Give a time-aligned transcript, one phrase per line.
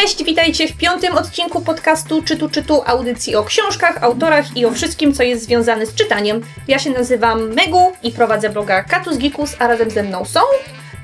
[0.00, 5.14] Cześć, witajcie w piątym odcinku podcastu Czytu Czytu, audycji o książkach, autorach i o wszystkim,
[5.14, 6.40] co jest związane z czytaniem.
[6.68, 10.40] Ja się nazywam Megu i prowadzę bloga Katus Gikus, a razem ze mną są...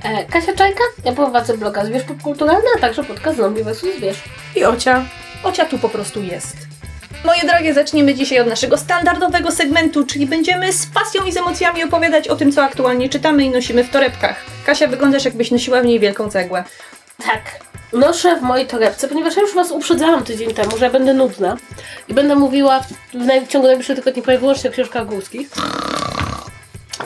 [0.02, 3.84] E, Kasia Czajka, ja prowadzę bloga Zwierz Popkulturalny, a także podcast Zombie vs.
[3.96, 4.22] Zwierz.
[4.56, 5.04] I Ocia.
[5.42, 6.56] Ocia tu po prostu jest.
[7.24, 11.84] Moje drogie, zaczniemy dzisiaj od naszego standardowego segmentu, czyli będziemy z pasją i z emocjami
[11.84, 14.44] opowiadać o tym, co aktualnie czytamy i nosimy w torebkach.
[14.66, 16.64] Kasia, wyglądasz jakbyś nosiła w niej wielką cegłę.
[17.26, 17.69] Tak.
[17.92, 21.56] Noszę w mojej torebce, ponieważ ja już Was uprzedzałam tydzień temu, że ja będę nudna
[22.08, 22.86] i będę mówiła w,
[23.44, 25.50] w ciągu najbliższych tygodni prawie wyłącznie o książkach górskich.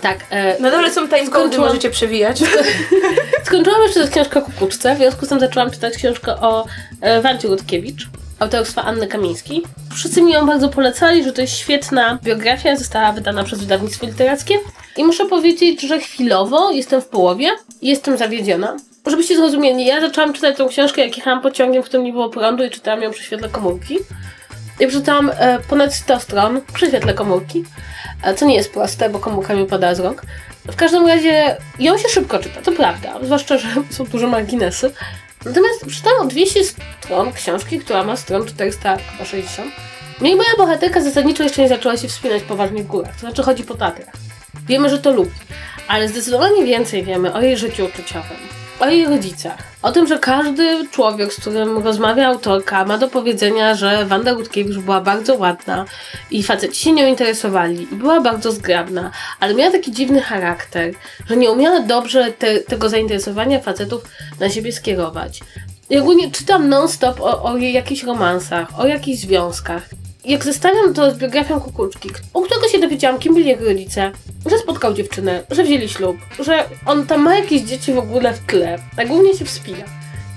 [0.03, 0.19] Tak.
[0.31, 1.69] E, Na dole są timecody, Skończyłam.
[1.69, 2.43] możecie przewijać.
[3.47, 6.67] skończyłam jeszcze czytać książkę o kukuczce, w związku z tym zaczęłam czytać książkę o
[7.01, 9.63] e, Wancie Rutkiewicz, autorstwa Anny Kamińskiej.
[9.95, 14.55] Wszyscy mi ją bardzo polecali, że to jest świetna biografia, została wydana przez wydawnictwo literackie.
[14.97, 18.77] I muszę powiedzieć, że chwilowo jestem w połowie i jestem zawiedziona.
[19.07, 22.65] Żebyście zrozumieli, ja zaczęłam czytać tą książkę, jak jechałam pociągiem, w którym nie było prądu
[22.65, 23.99] i czytałam ją przy świetle komórki.
[24.81, 27.65] I przeczytałam e, ponad 100 stron przy świetle komórki,
[28.23, 30.23] e, co nie jest proste, bo komórka mi upada z rąk.
[30.65, 34.93] W każdym razie ją się szybko czyta, to prawda, zwłaszcza, że są duże marginesy.
[35.45, 39.73] Natomiast przeczytałam 200 stron książki, która ma stron 460.
[40.21, 43.43] No i moja bohaterka zasadniczo jeszcze nie zaczęła się wspinać poważnie w górach, to znaczy
[43.43, 44.15] chodzi po tatrach.
[44.67, 45.31] Wiemy, że to lubi,
[45.89, 48.37] ale zdecydowanie więcej wiemy o jej życiu uczuciowym,
[48.81, 49.59] o jej rodzicach.
[49.83, 54.79] O tym, że każdy człowiek, z którym rozmawia autorka, ma do powiedzenia, że Wanda Rutkiewicz
[54.79, 55.85] była bardzo ładna
[56.31, 60.95] i faceci się nią interesowali była bardzo zgrabna, ale miała taki dziwny charakter,
[61.27, 64.05] że nie umiała dobrze te, tego zainteresowania facetów
[64.41, 65.41] na siebie skierować.
[65.91, 69.89] I ogólnie czytam non-stop o, o jakichś romansach, o jakichś związkach.
[70.25, 74.13] Jak zestawiam to z biografią Kukuczki, u którego się dowiedziałam, kim byli jego rodzice,
[74.51, 78.39] że spotkał dziewczynę, że wzięli ślub, że on tam ma jakieś dzieci w ogóle w
[78.39, 79.85] tle, a głównie się wspina.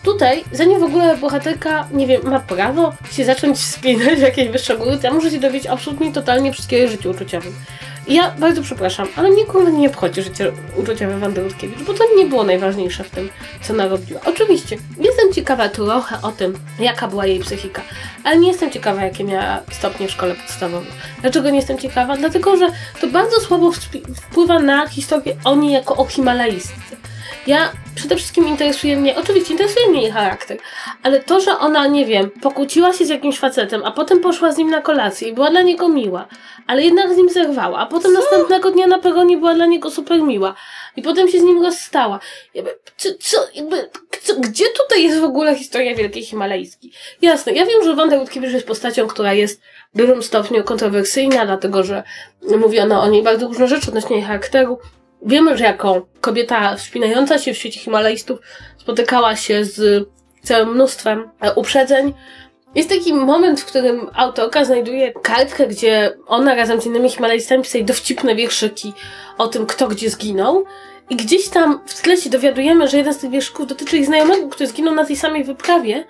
[0.04, 4.78] Tutaj, zanim w ogóle bohaterka, nie wiem, ma prawo się zacząć wspinać w jakieś wyższe
[4.78, 7.54] góry, to ja muszę się dowiedzieć absolutnie totalnie wszystkiego życiu uczuciowym.
[8.08, 12.26] Ja bardzo przepraszam, ale mnie kurwa nie obchodzi życie uczuciowe Wandy Rutkiewicz, bo to nie
[12.26, 13.30] było najważniejsze w tym,
[13.62, 14.22] co narobiła.
[14.26, 17.82] Oczywiście, jestem ciekawa trochę o tym, jaka była jej psychika,
[18.24, 20.92] ale nie jestem ciekawa, jakie miała stopnie w szkole podstawowej.
[21.22, 22.18] Dlaczego nie jestem ciekawa?
[22.18, 22.68] Dlatego, że
[23.02, 23.72] to bardzo słabo
[24.16, 26.98] wpływa na historię o niej jako o himalaistce.
[27.48, 30.58] Ja przede wszystkim interesuje mnie, oczywiście interesuje mnie jej charakter,
[31.04, 34.58] ale to, że ona, nie wiem, pokłóciła się z jakimś facetem, a potem poszła z
[34.58, 36.28] nim na kolację i była dla niego miła,
[36.68, 40.22] ale jednak z nim zerwała, a potem następnego dnia na peronie była dla niego super
[40.22, 40.56] miła
[40.96, 42.20] i potem się z nim rozstała.
[42.54, 43.90] Jakby, co, co, jakby,
[44.22, 46.92] co, gdzie tutaj jest w ogóle historia Wielkiej Himalajski?
[47.22, 49.62] Jasne, ja wiem, że Wanda Rutkiewicz jest postacią, która jest
[49.94, 52.04] w dużym stopniu kontrowersyjna, dlatego że
[52.58, 54.78] mówiono o niej bardzo różne rzeczy odnośnie jej charakteru.
[55.28, 58.40] Wiemy, że jako kobieta wspinająca się w świecie Himalajstów
[58.78, 60.08] spotykała się z
[60.44, 62.14] całym mnóstwem e, uprzedzeń.
[62.76, 67.86] Jest taki moment, w którym autorka znajduje kartkę, gdzie ona razem z innymi Himalajstami pisali
[67.86, 68.94] dowcipne wierszyki
[69.38, 70.66] o tym, kto gdzie zginął.
[71.10, 74.48] I gdzieś tam w tle się dowiadujemy, że jeden z tych wierszyków dotyczy ich znajomego,
[74.50, 76.06] który zginął na tej samej wyprawie.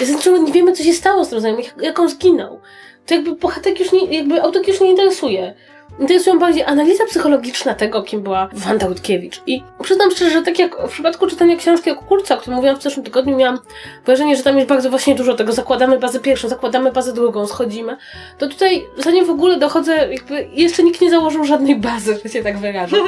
[0.00, 2.60] Zasadniczo nie wiemy, co się stało z tym znajomym, jak, jak on zginął.
[3.06, 5.54] To jakby bohaterki już nie, jakby autorki już nie interesuje.
[6.00, 9.40] Interesują bardziej analiza psychologiczna tego, kim była Wanda Rutkiewicz.
[9.46, 12.78] I przyznam szczerze, że tak jak w przypadku czytania książki o kukurce, o którym mówiłam
[12.78, 13.58] w zeszłym tygodniu, miałam
[14.06, 15.52] wrażenie, że tam jest bardzo właśnie dużo tego.
[15.52, 17.96] Zakładamy bazę pierwszą, zakładamy bazę drugą, schodzimy.
[18.38, 22.42] To tutaj, zanim w ogóle dochodzę, jakby jeszcze nikt nie założył żadnej bazy, że się
[22.42, 22.96] tak wyrażę.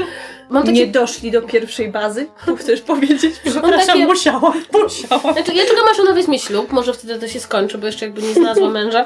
[0.51, 2.27] Mam takie Nie doszli do pierwszej bazy?
[2.59, 3.35] Chcesz powiedzieć?
[3.45, 4.53] Przepraszam, takie- musiałam,
[4.83, 5.35] musiałam.
[5.35, 8.23] Znaczy, ja czekam aż ona weźmie ślub, może wtedy to się skończy, bo jeszcze jakby
[8.23, 9.05] nie znalazła męża.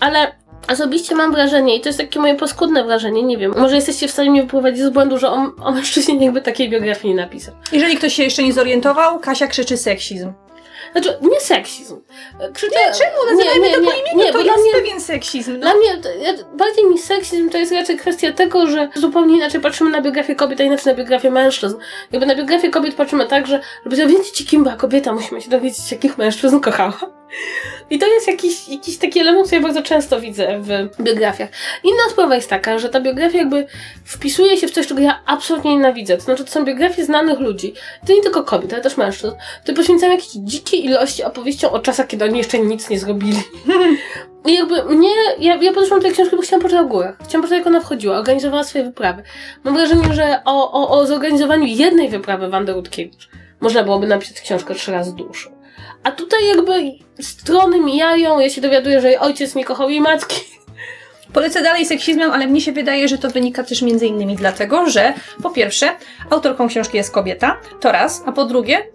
[0.00, 0.32] Ale
[0.68, 4.10] osobiście mam wrażenie, i to jest takie moje paskudne wrażenie, nie wiem, może jesteście w
[4.10, 7.54] stanie mnie wyprowadzić z błędu, że o, o mężczyźnie jakby takiej biografii nie napisał.
[7.72, 10.32] Jeżeli ktoś się jeszcze nie zorientował, Kasia krzyczy seksizm.
[10.92, 12.00] Znaczy, nie seksizm.
[12.54, 13.16] Krzyczę, Nie, czemu?
[13.30, 15.52] Nazywajmy to po imieniu, nie, to jest mnie, pewien seksizm.
[15.52, 15.58] No.
[15.58, 15.88] Dla mnie
[16.54, 20.60] bardziej niż seksizm to jest raczej kwestia tego, że zupełnie inaczej patrzymy na biografię kobiet,
[20.60, 21.76] a inaczej na biografię mężczyzn.
[22.12, 25.92] Jakby na biografię kobiet patrzymy tak, że żeby dowiedzieć kim była kobieta, musimy się dowiedzieć,
[25.92, 27.21] jakich mężczyzn kochała.
[27.90, 31.48] I to jest jakiś, jakiś taki element, który ja bardzo często widzę w biografiach.
[31.84, 33.66] Inna sprawa jest taka, że ta biografia jakby
[34.04, 36.16] wpisuje się w coś, czego ja absolutnie nienawidzę.
[36.16, 37.74] To znaczy, to są biografie znanych ludzi.
[38.06, 39.34] To nie tylko kobiet, ale też mężczyzn.
[39.64, 43.42] To poświęcają jakieś dzikie ilości opowieściom o czasach, kiedy oni jeszcze nic nie zrobili.
[44.46, 47.16] I jakby mnie, ja, ja podeszłam do tej książki, bo chciałam poczytać o górach.
[47.24, 49.22] Chciałam poczytać, jak ona wchodziła, organizowała swoje wyprawy.
[49.64, 53.28] Mam wrażenie, że o, o, o zorganizowaniu jednej wyprawy Wandy Rutkiewicz
[53.62, 55.50] można byłoby napisać książkę trzy razy dłuższą.
[56.04, 60.40] A tutaj jakby strony mijają, ja się dowiaduję, że jej ojciec nie kochał jej matki.
[61.32, 65.14] Polecę dalej seksizmem, ale mnie się wydaje, że to wynika też między innymi dlatego, że
[65.42, 65.96] po pierwsze,
[66.30, 68.86] autorką książki jest kobieta, to raz, a po drugie,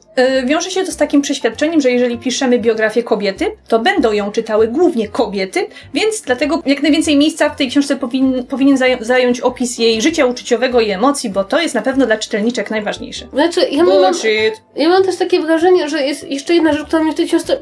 [0.45, 4.67] wiąże się to z takim przeświadczeniem, że jeżeli piszemy biografię kobiety, to będą ją czytały
[4.67, 9.77] głównie kobiety, więc dlatego jak najwięcej miejsca w tej książce powin, powinien zaj- zająć opis
[9.77, 13.27] jej życia uczuciowego i emocji, bo to jest na pewno dla czytelniczek najważniejsze.
[13.33, 14.61] Znaczy, ja mam, Bullshit.
[14.75, 17.59] ja mam też takie wrażenie, że jest jeszcze jedna rzecz, która mnie w tej książce,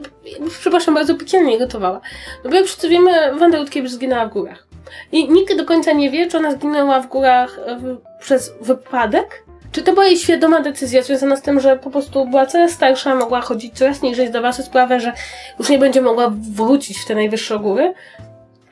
[0.59, 2.01] przepraszam, bardzo piekielnie gotowała.
[2.43, 4.67] No bo jak wszyscy wiemy, Wanda Rutkiewicz zginęła w górach.
[5.11, 9.81] I nikt do końca nie wie, czy ona zginęła w górach w, przez wypadek, czy
[9.81, 13.41] to była jej świadoma decyzja związana z tym, że po prostu była coraz starsza, mogła
[13.41, 15.13] chodzić coraz niżej, zdawała sobie sprawę, że
[15.59, 17.93] już nie będzie mogła wrócić w te najwyższe góry.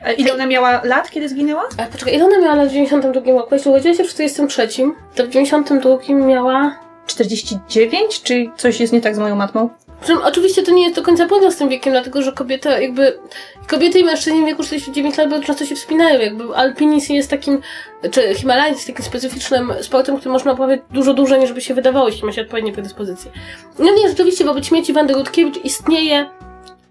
[0.04, 1.64] A ile ona miała lat, kiedy zginęła?
[1.78, 3.56] Ale poczekaj, ile ona miała lat w 92 roku?
[3.56, 4.68] Jeśli urodziła się w 43,
[5.16, 6.76] to w 92 miała
[7.08, 8.22] 49?
[8.24, 9.70] Czy coś jest nie tak z moją matmą?
[10.04, 13.20] Przy oczywiście to nie jest do końca pewne z tym wiekiem, dlatego że kobieta jakby...
[13.68, 17.62] Kobiety i mężczyźni w wieku 49 lat bardzo często się wspinają, jakby alpinizm jest takim,
[18.12, 22.08] czy Himalajzm jest takim specyficznym sportem, który można uprawiać dużo dłużej niż by się wydawało,
[22.08, 23.32] jeśli ma się odpowiednie predyspozycje.
[23.80, 26.30] No nie, rzeczywiście wobec śmieci Wandy Rutkiewicz istnieje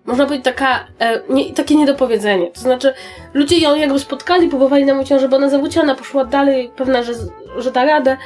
[0.04, 2.50] można powiedzieć taka, e, nie, takie niedopowiedzenie.
[2.50, 2.94] To znaczy,
[3.34, 7.12] ludzie ją jakby spotkali, próbowali namówić ją, żeby ona zawróciła, ona poszła dalej, pewna, że,
[7.58, 8.16] że da radę.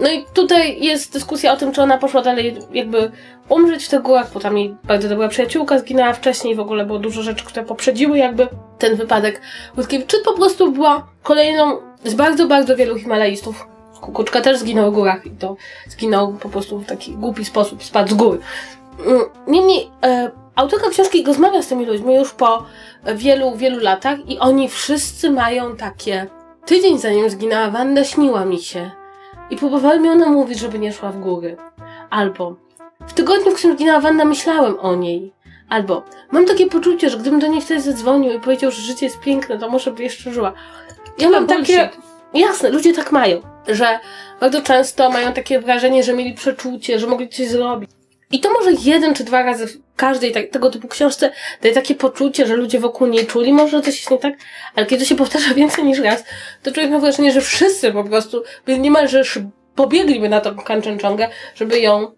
[0.00, 3.10] No i tutaj jest dyskusja o tym, czy ona poszła dalej jakby
[3.48, 6.98] umrzeć w tych górach, bo tam jej bardzo dobra przyjaciółka zginęła wcześniej, w ogóle było
[6.98, 8.48] dużo rzeczy, które poprzedziły jakby
[8.78, 9.40] ten wypadek
[9.76, 13.66] Rutkiewicz, czy po prostu była kolejną z bardzo, bardzo wielu Himalajstów.
[14.00, 15.56] Kukuczka też zginął w górach i to
[15.88, 18.38] zginął po prostu w taki głupi sposób, spadł z góry.
[19.06, 22.66] Mm, Niemniej, e, autorka książki rozmawia z tymi ludźmi już po
[23.14, 26.26] wielu, wielu latach i oni wszyscy mają takie
[26.66, 28.90] tydzień zanim zginęła Wanda, śniła mi się
[29.50, 31.56] i próbowałem ją namówić, żeby nie szła w góry.
[32.10, 32.56] Albo
[33.06, 35.32] w tygodniu, w którym zginęła Wanda, myślałem o niej.
[35.68, 36.02] Albo
[36.32, 39.58] mam takie poczucie, że gdybym do niej wtedy zadzwonił i powiedział, że życie jest piękne,
[39.58, 40.52] to może by jeszcze żyła.
[41.18, 41.90] Ja mam takie...
[42.34, 43.98] Jasne, ludzie tak mają, że
[44.40, 47.90] bardzo często mają takie wrażenie, że mieli przeczucie, że mogli coś zrobić.
[48.30, 51.32] I to może jeden czy dwa razy w każdej tak, tego typu książce
[51.62, 54.34] daje takie poczucie, że ludzie wokół niej czuli, może coś jest nie tak,
[54.74, 56.24] ale kiedy się powtarza więcej niż raz,
[56.62, 61.28] to człowiek ma wrażenie, że wszyscy po prostu by niemalże szy- pobiegliby na tą Kanczenczongę,
[61.54, 62.17] żeby ją...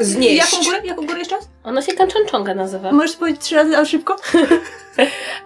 [0.00, 0.52] Znieść.
[0.52, 0.80] Jaką górę?
[0.84, 1.48] Jaką górę jeszcze raz?
[1.64, 2.92] Ona się Kanczenczonga nazywa.
[2.92, 4.16] Możesz powiedzieć trzy razy, ale szybko?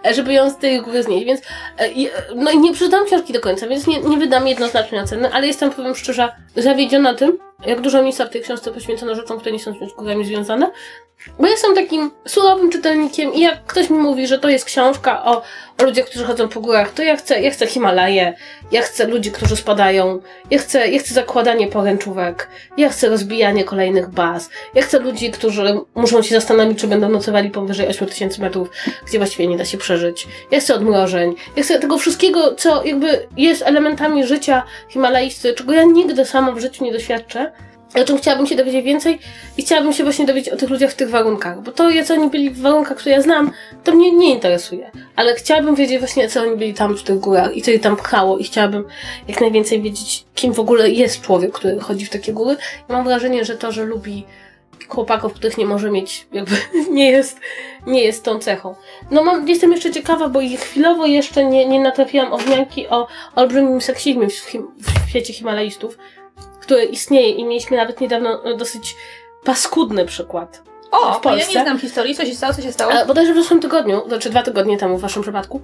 [0.05, 1.41] E, żeby ją z tej góry znieść, więc
[1.77, 5.01] e, i, e, no i nie przeczytałam książki do końca, więc nie, nie wydam jednoznacznej
[5.01, 9.39] oceny, ale jestem, powiem szczerze, zawiedziona tym, jak dużo miejsca w tej książce poświęcono rzeczom,
[9.39, 10.71] które nie są z górami związane,
[11.39, 15.41] bo jestem takim surowym czytelnikiem i jak ktoś mi mówi, że to jest książka o,
[15.81, 18.33] o ludziach, którzy chodzą po górach, to ja chcę, ja chcę Himalaje,
[18.71, 20.19] ja chcę ludzi, którzy spadają,
[20.51, 22.47] ja chcę, ja chcę zakładanie poręczówek,
[22.77, 27.49] ja chcę rozbijanie kolejnych baz, ja chcę ludzi, którzy muszą się zastanowić, czy będą nocowali
[27.49, 28.69] powyżej 8000 metrów,
[29.07, 30.27] gdzie właściwie nie da się przeżyć.
[30.51, 35.83] Ja chcę odmrożeń, ja chcę tego wszystkiego, co jakby jest elementami życia himalaisty, czego ja
[35.83, 37.51] nigdy sama w życiu nie doświadczę,
[37.95, 39.19] o czym chciałabym się dowiedzieć więcej
[39.57, 42.29] i chciałabym się właśnie dowiedzieć o tych ludziach w tych warunkach, bo to, co oni
[42.29, 43.51] byli w warunkach, które ja znam,
[43.83, 44.91] to mnie nie interesuje.
[45.15, 47.95] Ale chciałabym wiedzieć właśnie, co oni byli tam w tych górach i co ich tam
[47.95, 48.85] pchało i chciałabym
[49.27, 52.57] jak najwięcej wiedzieć, kim w ogóle jest człowiek, który chodzi w takie góry.
[52.89, 54.25] I mam wrażenie, że to, że lubi
[54.87, 56.55] chłopaków, których nie może mieć, jakby
[56.91, 57.39] nie jest,
[57.87, 58.75] nie jest tą cechą.
[59.11, 63.81] No mam, jestem jeszcze ciekawa, bo chwilowo jeszcze nie, nie natrafiłam o wzmianki o olbrzymim
[63.81, 64.33] seksizmie w,
[65.05, 65.97] w świecie himalaistów,
[66.61, 68.95] który istnieje i mieliśmy nawet niedawno e, dosyć
[69.43, 70.61] paskudny przykład.
[70.91, 71.51] O, W Polsce.
[71.53, 72.15] ja nie znam historii.
[72.15, 72.53] Co się stało?
[72.53, 72.91] Co się stało?
[72.91, 75.61] E, bodajże w zeszłym tygodniu, znaczy dwa tygodnie temu w waszym przypadku,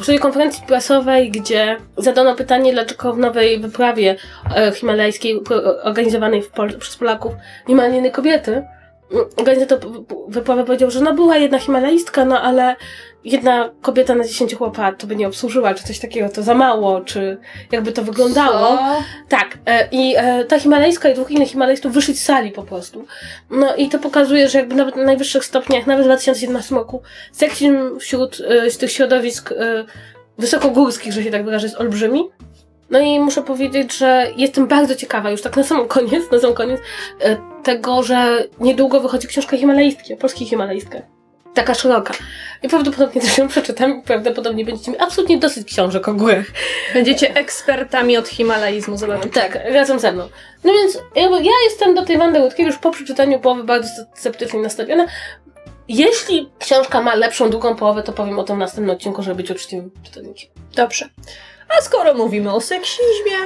[0.00, 4.16] przy konferencji prasowej, gdzie zadano pytanie, dlaczego w nowej wyprawie
[4.56, 5.40] e, himalajskiej
[5.82, 7.32] organizowanej Pol- przez Polaków
[7.68, 8.64] nie ma jednej kobiety,
[9.76, 12.76] p- p- wyprawy powiedział, że no była jedna himalaistka, no ale
[13.24, 17.00] jedna kobieta na 10 chłopa to by nie obsłużyła, czy coś takiego, to za mało,
[17.00, 17.38] czy
[17.72, 18.76] jakby to wyglądało.
[18.76, 19.02] Co?
[19.28, 23.06] Tak, e, i e, ta himalajska i dwóch innych himalajstów wyszli z sali po prostu.
[23.50, 27.98] No i to pokazuje, że jakby nawet na najwyższych stopniach, nawet w 2017 roku, seksizm
[27.98, 29.54] wśród e, z tych środowisk
[30.38, 32.24] wysokogórskich, że się tak wyrażę, jest olbrzymi.
[32.90, 36.54] No i muszę powiedzieć, że jestem bardzo ciekawa, już tak na sam koniec, na sam
[36.54, 36.80] koniec,
[37.20, 41.02] e, tego, że niedługo wychodzi książka himalaistki, o polskich himalaistkach.
[41.54, 42.14] Taka szeroka.
[42.62, 46.46] I prawdopodobnie też ją przeczytam i prawdopodobnie będziecie mieli absolutnie dosyć książek o górach.
[46.94, 49.30] Będziecie ekspertami od himalaizmu, zobaczycie.
[49.40, 50.28] Tak, razem ze mną.
[50.64, 55.06] No więc ja jestem do tej Wandy Rutkiewicz już po przeczytaniu połowy bardzo sceptycznie nastawiona.
[55.88, 59.50] Jeśli książka ma lepszą drugą połowę, to powiem o tym w następnym odcinku, żeby być
[59.50, 60.50] uczciwym czytelnikiem.
[60.74, 61.08] Dobrze.
[61.68, 63.36] A skoro mówimy o seksizmie,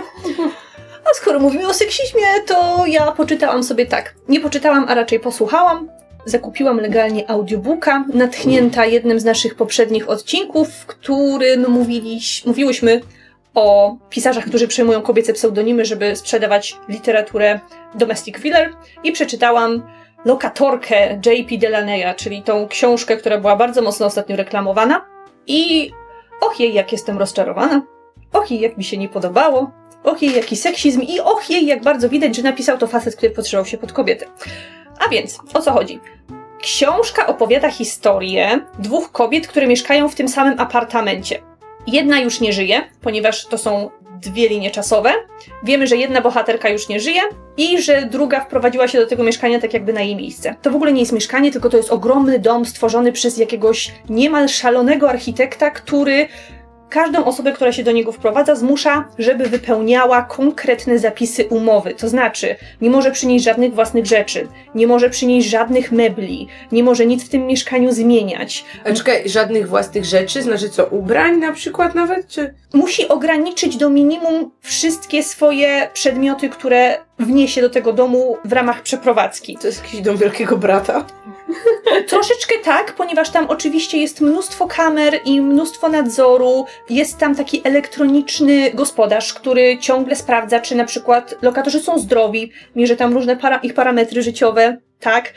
[1.11, 4.15] a skoro mówimy o seksizmie, to ja poczytałam sobie tak.
[4.29, 5.89] Nie poczytałam, a raczej posłuchałam.
[6.25, 13.01] Zakupiłam legalnie audiobooka, natchnięta jednym z naszych poprzednich odcinków, w którym mówiliś, mówiłyśmy
[13.55, 17.61] o pisarzach, którzy przejmują kobiece pseudonimy, żeby sprzedawać literaturę
[17.95, 18.73] domestic filler
[19.05, 19.83] i przeczytałam
[20.25, 21.59] lokatorkę J.P.
[21.59, 25.07] Delaneya, czyli tą książkę, która była bardzo mocno ostatnio reklamowana.
[25.47, 25.91] I
[26.41, 27.83] och jej, jak jestem rozczarowana.
[28.33, 29.71] Och jej, jak mi się nie podobało.
[30.05, 31.03] Och jej, jaki seksizm.
[31.03, 34.27] I och jej, jak bardzo widać, że napisał to facet, który podszywał się pod kobietę.
[34.99, 36.01] A więc, o co chodzi?
[36.61, 41.43] Książka opowiada historię dwóch kobiet, które mieszkają w tym samym apartamencie.
[41.87, 45.13] Jedna już nie żyje, ponieważ to są dwie linie czasowe.
[45.63, 47.21] Wiemy, że jedna bohaterka już nie żyje
[47.57, 50.55] i że druga wprowadziła się do tego mieszkania tak jakby na jej miejsce.
[50.63, 54.49] To w ogóle nie jest mieszkanie, tylko to jest ogromny dom stworzony przez jakiegoś niemal
[54.49, 56.29] szalonego architekta, który
[56.91, 61.95] każdą osobę, która się do niego wprowadza, zmusza, żeby wypełniała konkretne zapisy umowy.
[61.95, 67.07] To znaczy, nie może przynieść żadnych własnych rzeczy, nie może przynieść żadnych mebli, nie może
[67.07, 68.65] nic w tym mieszkaniu zmieniać.
[68.85, 70.43] A czekaj, żadnych własnych rzeczy?
[70.43, 72.29] Znaczy co, ubrań na przykład nawet?
[72.29, 72.55] Czy...
[72.75, 79.59] Musi ograniczyć do minimum wszystkie swoje przedmioty, które wniesie do tego domu w ramach przeprowadzki.
[79.61, 81.05] To jest jakiś dom wielkiego brata?
[82.09, 86.67] Troszeczkę tak, ponieważ tam oczywiście jest mnóstwo kamer i mnóstwo nadzoru.
[86.91, 92.97] Jest tam taki elektroniczny gospodarz, który ciągle sprawdza, czy na przykład lokatorzy są zdrowi, mierzy
[92.97, 95.35] tam różne para ich parametry życiowe, tak.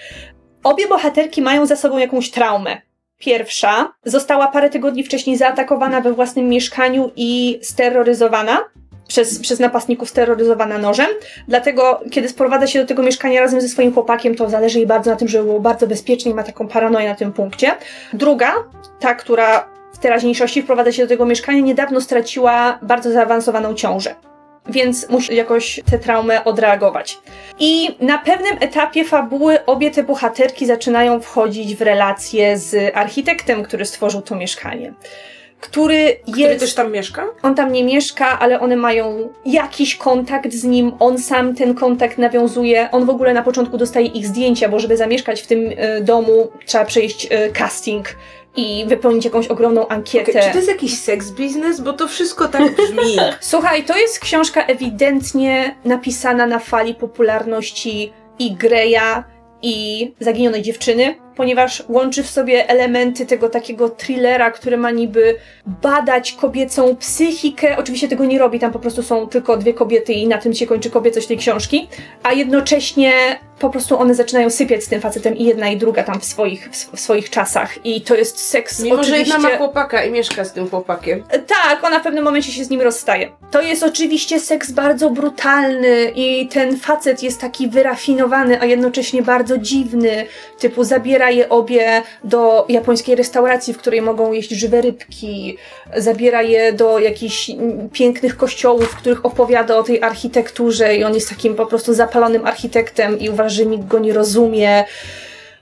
[0.63, 2.81] Obie bohaterki mają za sobą jakąś traumę.
[3.19, 8.59] Pierwsza została parę tygodni wcześniej zaatakowana we własnym mieszkaniu i steroryzowana
[9.07, 11.07] przez, przez napastników steroryzowana nożem.
[11.47, 15.11] Dlatego, kiedy sprowadza się do tego mieszkania razem ze swoim chłopakiem, to zależy jej bardzo
[15.11, 17.71] na tym, żeby było bardzo bezpiecznie i ma taką paranoję na tym punkcie.
[18.13, 18.53] Druga,
[18.99, 24.15] ta, która w teraźniejszości wprowadza się do tego mieszkania, niedawno straciła bardzo zaawansowaną ciążę.
[24.69, 27.19] Więc musi jakoś tę traumę odreagować.
[27.59, 33.85] I na pewnym etapie fabuły obie te bohaterki zaczynają wchodzić w relacje z architektem, który
[33.85, 34.93] stworzył to mieszkanie
[35.63, 36.59] który Który jest.
[36.59, 37.25] też tam mieszka?
[37.43, 42.17] On tam nie mieszka, ale one mają jakiś kontakt z nim, on sam ten kontakt
[42.17, 42.91] nawiązuje.
[42.91, 46.51] On w ogóle na początku dostaje ich zdjęcia, bo żeby zamieszkać w tym e, domu,
[46.65, 48.15] trzeba przejść e, casting
[48.55, 50.31] i wypełnić jakąś ogromną ankietę.
[50.31, 51.81] Okej, czy to jest jakiś seks biznes?
[51.81, 53.17] Bo to wszystko tak brzmi.
[53.39, 59.23] Słuchaj, to jest książka ewidentnie napisana na fali popularności i Greya,
[59.63, 65.35] i Zaginionej Dziewczyny, ponieważ łączy w sobie elementy tego takiego thrillera, który ma niby
[65.65, 67.77] badać kobiecą psychikę.
[67.77, 70.67] Oczywiście tego nie robi, tam po prostu są tylko dwie kobiety i na tym się
[70.67, 71.87] kończy kobiecość tej książki,
[72.23, 73.13] a jednocześnie
[73.59, 76.69] po prostu one zaczynają sypiać z tym facetem i jedna i druga tam w swoich,
[76.93, 79.25] w swoich czasach i to jest seks Mimo, oczywiście...
[79.25, 81.23] że jedna ma chłopaka i mieszka z tym chłopakiem.
[81.47, 83.31] Tak, ona w pewnym momencie się z nim rozstaje.
[83.51, 89.57] To jest oczywiście seks bardzo brutalny i ten facet jest taki wyrafinowany, a jednocześnie bardzo
[89.57, 90.25] dziwny.
[90.59, 95.57] Typu zabiera je obie do japońskiej restauracji, w której mogą jeść żywe rybki.
[95.97, 97.51] Zabiera je do jakichś
[97.93, 102.45] pięknych kościołów, w których opowiada o tej architekturze i on jest takim po prostu zapalonym
[102.45, 104.85] architektem i uważa, że nikt go nie rozumie.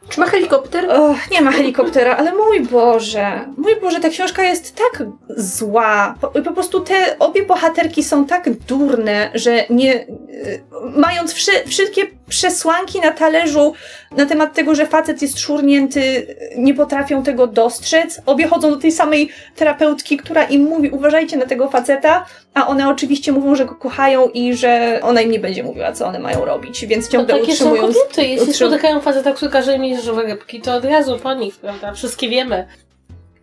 [0.09, 0.89] Czy ma helikopter?
[0.89, 5.03] Och, nie ma helikoptera, ale mój Boże, mój Boże, ta książka jest tak
[5.37, 6.15] zła.
[6.21, 10.05] Po, po prostu te obie bohaterki są tak durne, że nie.
[10.47, 10.61] Y,
[10.95, 13.73] Mając wszy, wszystkie przesłanki na talerzu
[14.11, 18.21] na temat tego, że facet jest szurnięty, nie potrafią tego dostrzec.
[18.25, 22.89] Obie chodzą do tej samej terapeutki, która im mówi: uważajcie na tego faceta, a one
[22.89, 26.45] oczywiście mówią, że go kochają i że ona im nie będzie mówiła, co one mają
[26.45, 27.81] robić, więc ciągle takie są utrzymują.
[27.81, 28.21] kobiety.
[28.25, 31.55] Jeśli utrzym- spotykają faceta, który każe im jeść żywe rybki, to od razu po nich,
[31.55, 31.93] prawda?
[31.93, 32.67] Wszystkie wiemy.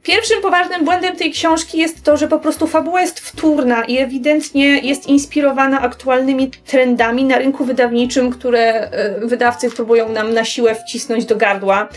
[0.09, 4.79] Pierwszym poważnym błędem tej książki jest to, że po prostu fabuła jest wtórna i ewidentnie
[4.79, 11.25] jest inspirowana aktualnymi trendami na rynku wydawniczym, które e, wydawcy próbują nam na siłę wcisnąć
[11.25, 11.89] do gardła.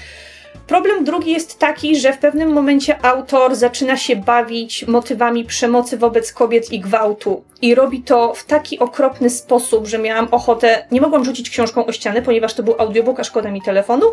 [0.68, 6.34] Problem drugi jest taki, że w pewnym momencie autor zaczyna się bawić motywami przemocy wobec
[6.34, 7.44] kobiet i gwałtu.
[7.62, 10.86] I robi to w taki okropny sposób, że miałam ochotę.
[10.92, 14.06] Nie mogłam rzucić książką o ścianę, ponieważ to był audiobook, a szkoda mi telefonu,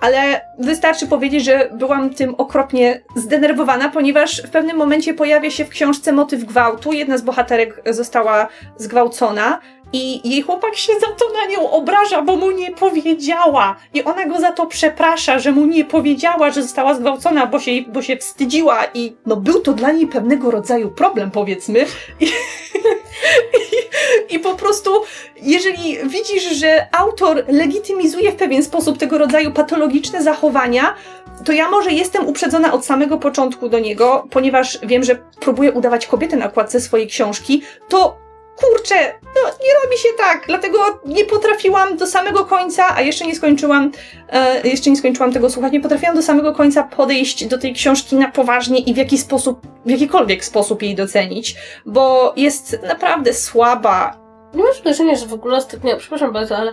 [0.00, 5.68] ale wystarczy powiedzieć, że byłam tym okropnie zdenerwowana, ponieważ w pewnym momencie pojawia się w
[5.68, 6.92] książce motyw gwałtu.
[6.92, 9.60] Jedna z bohaterek została zgwałcona.
[9.92, 13.76] I jej chłopak się za to na nią obraża, bo mu nie powiedziała.
[13.94, 17.70] I ona go za to przeprasza, że mu nie powiedziała, że została zgwałcona, bo się,
[17.88, 18.84] bo się wstydziła.
[18.94, 21.86] I no był to dla niej pewnego rodzaju problem, powiedzmy.
[22.20, 22.24] I,
[24.30, 24.90] i, I po prostu,
[25.42, 30.94] jeżeli widzisz, że autor legitymizuje w pewien sposób tego rodzaju patologiczne zachowania,
[31.44, 36.06] to ja może jestem uprzedzona od samego początku do niego, ponieważ wiem, że próbuje udawać
[36.06, 38.22] kobietę na okładce swojej książki, to
[38.56, 43.34] kurczę, no nie robi się tak, dlatego nie potrafiłam do samego końca, a jeszcze nie
[43.34, 43.92] skończyłam,
[44.28, 48.16] e, jeszcze nie skończyłam tego słuchać, nie potrafiłam do samego końca podejść do tej książki
[48.16, 51.56] na poważnie i w jaki sposób, w jakikolwiek sposób jej docenić,
[51.86, 54.22] bo jest naprawdę słaba
[54.54, 56.72] Nie masz wrażenia, że w ogóle ostatnio, przepraszam bardzo, ale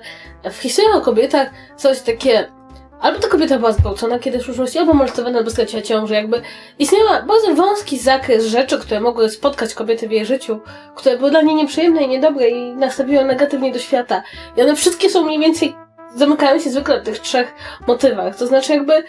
[0.51, 2.58] w historii o kobietach coś takie.
[3.01, 6.15] Albo ta kobieta była zgwałcona kiedyś w przyszłości, albo molestowana, albo straciła ciążę.
[6.15, 6.41] Jakby
[6.79, 10.59] istniała bardzo wąski zakres rzeczy, które mogły spotkać kobiety w jej życiu,
[10.95, 14.23] które były dla niej nieprzyjemne i niedobre i nastawiły negatywnie do świata.
[14.57, 15.75] I one wszystkie są mniej więcej,
[16.15, 17.53] zamykają się zwykle w tych trzech
[17.87, 18.35] motywach.
[18.35, 19.03] To znaczy jakby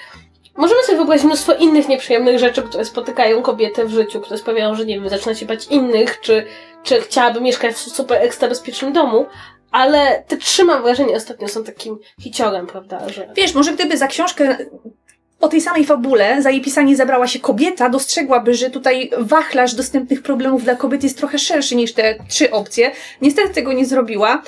[0.57, 4.87] Możemy sobie wyobrazić mnóstwo innych nieprzyjemnych rzeczy, które spotykają kobietę w życiu, które sprawiają, że
[4.87, 6.47] nie wiem, zaczyna się bać innych, czy,
[6.83, 9.27] czy chciałaby mieszkać w super ekstra bezpiecznym domu,
[9.71, 13.33] ale te trzy mam wrażenie ostatnio są takim hiciorem, prawda, że...
[13.37, 14.57] Wiesz, może gdyby za książkę
[15.41, 20.23] o tej samej fabule za jej pisanie zabrała się kobieta, dostrzegłaby, że tutaj wachlarz dostępnych
[20.23, 22.93] problemów dla kobiet jest trochę szerszy niż te trzy opcje.
[23.23, 24.43] Niestety tego nie zrobiła.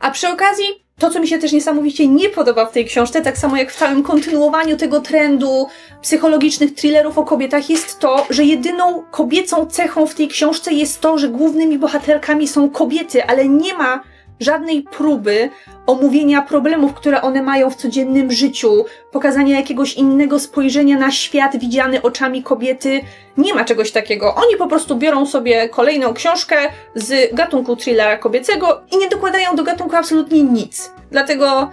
[0.00, 0.64] A przy okazji,
[0.98, 3.76] to co mi się też niesamowicie nie podoba w tej książce, tak samo jak w
[3.76, 5.66] całym kontynuowaniu tego trendu
[6.02, 11.18] psychologicznych thrillerów o kobietach, jest to, że jedyną kobiecą cechą w tej książce jest to,
[11.18, 14.02] że głównymi bohaterkami są kobiety, ale nie ma
[14.40, 15.50] żadnej próby
[15.86, 22.02] omówienia problemów, które one mają w codziennym życiu, pokazania jakiegoś innego spojrzenia na świat widziany
[22.02, 23.00] oczami kobiety.
[23.36, 24.34] Nie ma czegoś takiego.
[24.34, 26.56] Oni po prostu biorą sobie kolejną książkę
[26.94, 30.92] z gatunku thrillera kobiecego i nie dokładają do gatunku absolutnie nic.
[31.10, 31.70] Dlatego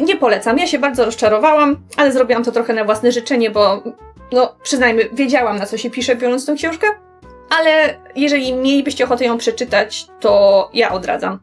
[0.00, 0.58] nie polecam.
[0.58, 3.82] Ja się bardzo rozczarowałam, ale zrobiłam to trochę na własne życzenie, bo
[4.32, 6.86] no przyznajmy, wiedziałam na co się pisze biorąc tę książkę.
[7.58, 11.38] Ale jeżeli mielibyście ochotę ją przeczytać, to ja odradzam.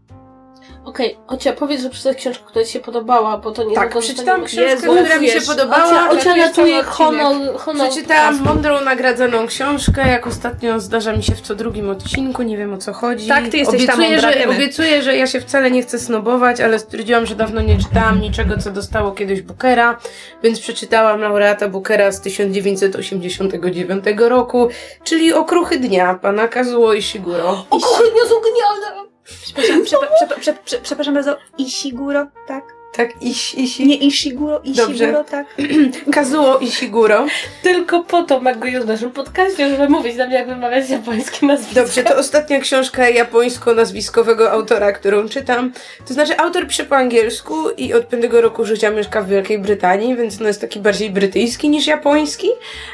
[0.86, 4.44] Okej, Ocia, powiedz, że przeczytasz książkę, która ci się podobała, bo to nie Tak, przeczytałam
[4.44, 6.10] książkę, Jezu, która mi się podobała.
[6.10, 11.42] Ocia, Ocia ratuje honor, honor Przeczytałam mądrą, nagradzaną książkę, jak ostatnio zdarza mi się w
[11.42, 13.28] co drugim odcinku, nie wiem o co chodzi.
[13.28, 16.80] Tak, ty jesteś obiecuję, mądra, że, obiecuję, że ja się wcale nie chcę snobować, ale
[16.80, 19.98] stwierdziłam, że dawno nie czytałam niczego, co dostało kiedyś Bookera,
[20.44, 24.70] więc przeczytałam laureata Bookera z 1989 roku,
[25.04, 27.66] czyli Okruchy Dnia, pana Kazuo Ishiguro.
[27.70, 29.13] O kurde, są genialne!
[29.24, 31.38] Przepraszam, przepa- przepa- prze- prze- przepraszam bardzo.
[31.58, 32.64] Ishiguro, tak?
[32.94, 33.88] Tak, Ish, Ishi...
[33.88, 35.24] Nie Ishiguro, Ishiguro, Dobrze.
[35.32, 35.48] tak?
[36.14, 37.26] Kazuo Ishiguro.
[37.64, 40.90] Tylko po to mag go już w naszym podcaście, żeby mówić na mnie, jak wymawiać
[40.90, 41.76] japońskie nazwisko.
[41.82, 45.74] Dobrze, to ostatnia książka japońsko-nazwiskowego autora, którą czytam.
[46.08, 50.16] To znaczy, autor pisze po angielsku i od piątego roku życia mieszka w Wielkiej Brytanii,
[50.16, 52.48] więc no jest taki bardziej brytyjski niż japoński,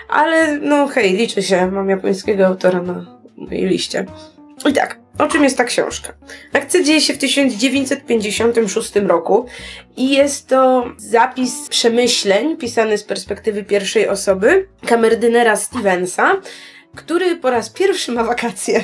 [0.09, 3.05] ale no hej, liczy się, mam japońskiego autora na
[3.37, 4.05] mojej liście.
[4.69, 6.13] I tak, o czym jest ta książka?
[6.53, 9.45] Akcja dzieje się w 1956 roku
[9.97, 16.41] i jest to zapis przemyśleń pisany z perspektywy pierwszej osoby kamerdynera Stevensa,
[16.95, 18.84] który po raz pierwszy ma wakacje.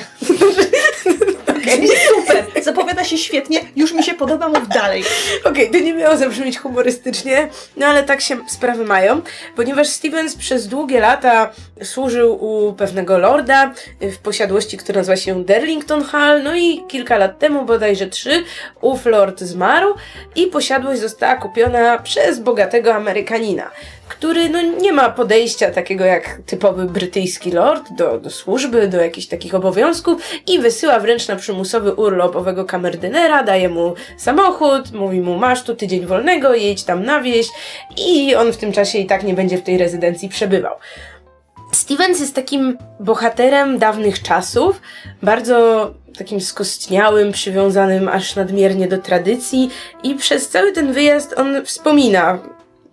[1.48, 5.04] Okej, Super, zapowiada się świetnie, już mi się podoba, mów dalej.
[5.44, 9.22] Okej, to nie miało zabrzmieć humorystycznie, no ale tak się sprawy mają,
[9.56, 11.50] ponieważ Stevens przez długie lata
[11.82, 17.38] służył u pewnego lorda w posiadłości, która nazywa się Derlington Hall, no i kilka lat
[17.38, 18.44] temu, bodajże trzy,
[18.80, 19.94] ów lord zmarł
[20.34, 23.70] i posiadłość została kupiona przez bogatego Amerykanina,
[24.08, 29.26] który no, nie ma podejścia takiego jak typowy brytyjski lord do, do służby, do jakichś
[29.26, 35.38] takich obowiązków i wysyła wręcz na przymusowy urlop owego kamerdynera, daje mu samochód, mówi mu
[35.38, 37.46] masz tu tydzień wolnego, jedź tam na wieś
[37.96, 40.74] i on w tym czasie i tak nie będzie w tej rezydencji przebywał.
[41.72, 44.80] Stevens jest takim bohaterem dawnych czasów,
[45.22, 49.70] bardzo takim skostniałym, przywiązanym aż nadmiernie do tradycji
[50.02, 52.38] i przez cały ten wyjazd on wspomina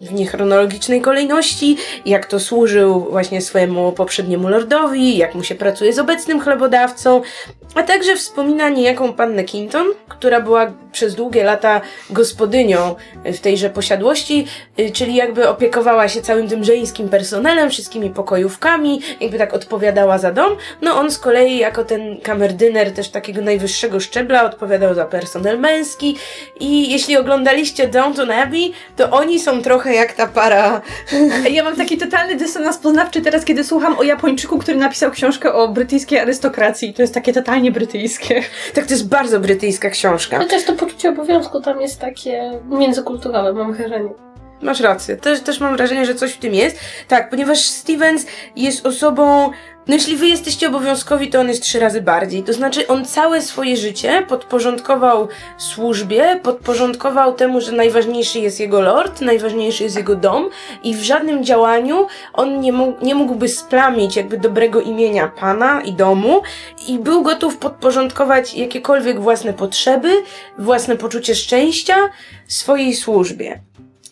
[0.03, 5.99] w niechronologicznej kolejności, jak to służył właśnie swojemu poprzedniemu lordowi, jak mu się pracuje z
[5.99, 7.21] obecnym chlebodawcą,
[7.75, 14.47] a także wspomina niejaką pannę Kinton, która była przez długie lata gospodynią w tejże posiadłości,
[14.79, 20.31] y, czyli jakby opiekowała się całym tym żeńskim personelem, wszystkimi pokojówkami, jakby tak odpowiadała za
[20.31, 20.55] dom.
[20.81, 26.17] No on z kolei jako ten kamerdyner też takiego najwyższego szczebla odpowiadał za personel męski
[26.59, 30.82] i jeśli oglądaliście Downton Abbey, to oni są trochę jak ta para
[31.51, 35.67] Ja mam taki totalny dysonans poznawczy teraz, kiedy słucham o Japończyku, który napisał książkę o
[35.67, 36.93] brytyjskiej arystokracji.
[36.93, 38.43] To jest takie totalnie brytyjskie.
[38.73, 40.38] Tak, to jest bardzo brytyjska książka.
[40.38, 44.10] Chociaż to poczucie obowiązku tam jest takie międzykulturowe, mam wrażenie.
[44.62, 45.17] Masz rację.
[45.17, 46.79] Też, też mam wrażenie, że coś w tym jest.
[47.08, 48.25] Tak, ponieważ Stevens
[48.56, 49.51] jest osobą.
[49.87, 52.43] No jeśli wy jesteście obowiązkowi, to on jest trzy razy bardziej.
[52.43, 59.21] To znaczy, on całe swoje życie podporządkował służbie, podporządkował temu, że najważniejszy jest jego lord,
[59.21, 60.49] najważniejszy jest jego dom
[60.83, 65.93] i w żadnym działaniu on nie, mógł, nie mógłby splamić jakby dobrego imienia pana i
[65.93, 66.41] domu
[66.87, 70.09] i był gotów podporządkować jakiekolwiek własne potrzeby,
[70.57, 71.95] własne poczucie szczęścia
[72.47, 73.61] swojej służbie.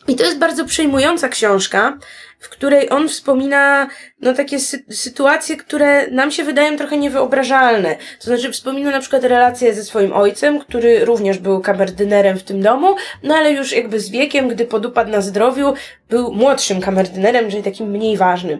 [0.07, 1.97] I to jest bardzo przejmująca książka,
[2.39, 3.87] w której on wspomina
[4.21, 7.95] no, takie sy- sytuacje, które nam się wydają trochę niewyobrażalne.
[8.19, 12.61] To znaczy wspomina na przykład relacje ze swoim ojcem, który również był kamerdynerem w tym
[12.61, 15.73] domu, no ale już jakby z wiekiem, gdy podupadł na zdrowiu,
[16.09, 18.59] był młodszym kamerdynerem, czyli takim mniej ważnym.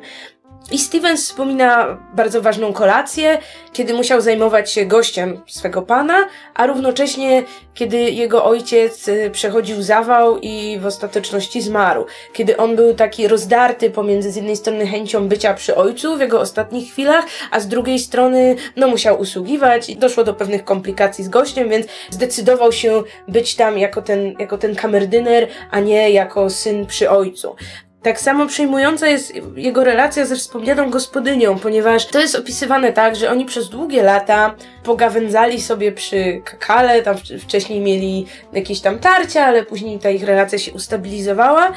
[0.71, 3.37] I Stevens wspomina bardzo ważną kolację,
[3.73, 7.43] kiedy musiał zajmować się gościem swego pana, a równocześnie
[7.73, 12.05] kiedy jego ojciec y, przechodził zawał i w ostateczności zmarł.
[12.33, 16.39] Kiedy on był taki rozdarty pomiędzy z jednej strony chęcią bycia przy ojcu w jego
[16.39, 21.29] ostatnich chwilach, a z drugiej strony no musiał usługiwać i doszło do pewnych komplikacji z
[21.29, 26.85] gościem, więc zdecydował się być tam jako ten, jako ten kamerdyner, a nie jako syn
[26.85, 27.55] przy ojcu.
[28.03, 33.31] Tak samo przejmująca jest jego relacja ze wspomnianą gospodynią, ponieważ to jest opisywane tak, że
[33.31, 39.45] oni przez długie lata pogawędzali sobie przy kakale, tam wcz- wcześniej mieli jakieś tam tarcia,
[39.45, 41.71] ale później ta ich relacja się ustabilizowała.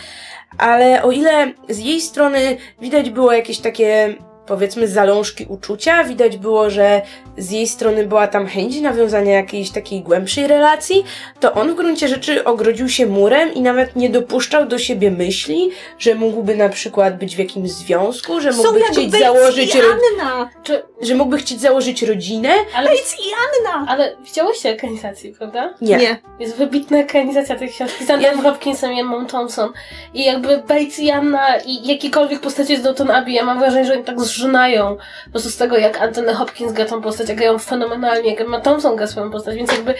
[0.58, 4.14] Ale o ile z jej strony widać było jakieś takie
[4.46, 7.02] powiedzmy zalążki uczucia, widać było, że
[7.38, 11.04] z jej strony była tam chęć nawiązania jakiejś takiej głębszej relacji,
[11.40, 15.70] to on w gruncie rzeczy ogrodził się murem i nawet nie dopuszczał do siebie myśli,
[15.98, 19.80] że mógłby na przykład być w jakimś związku, że Są mógłby jak chcieć założyć i
[19.80, 20.50] ro- Anna!
[20.62, 22.50] Czy, że mógłby chcieć założyć rodzinę.
[22.74, 23.92] ale, Bates i Anna!
[23.92, 25.74] ale widziałyście ekranizację, prawda?
[25.80, 26.20] Nie.
[26.40, 29.72] Jest wybitna ekranizacja tej książki z Antonem Hopkinsem i Emmą Thompson.
[30.14, 33.92] I jakby Bates i Anna i jakiekolwiek postacie z Downton Abbey, ja mam wrażenie, że
[33.92, 37.58] oni tak zżynają po prostu z tego, jak Anthony Hopkins gra tą postać, a grają
[37.58, 39.94] fenomenalnie, jak Emma Thompson gra swoją postać, więc jakby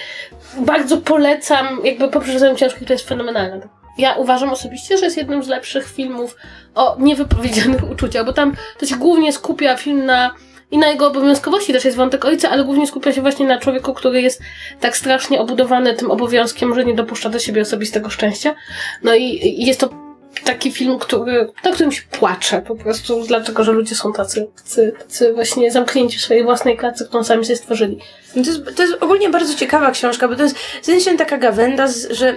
[0.58, 3.68] bardzo polecam, jakby po przeczytaniu książki, która jest fenomenalna.
[3.98, 6.36] Ja uważam osobiście, że jest jednym z lepszych filmów
[6.74, 10.34] o niewypowiedzianych uczuciach, bo tam to się głównie skupia film na
[10.70, 13.94] i na jego obowiązkowości też jest wątek ojca, ale głównie skupia się właśnie na człowieku,
[13.94, 14.42] który jest
[14.80, 18.54] tak strasznie obudowany tym obowiązkiem, że nie dopuszcza do siebie osobistego szczęścia.
[19.02, 20.03] No i jest to
[20.44, 24.92] taki film, który, na którym się płacze po prostu, dlatego, że ludzie są tacy, tacy,
[24.98, 27.98] tacy właśnie zamknięci w swojej własnej klatce, którą sami sobie stworzyli.
[28.36, 31.18] No To jest, to jest ogólnie bardzo ciekawa książka, bo to jest z jednej strony
[31.18, 32.36] taka gawenda, że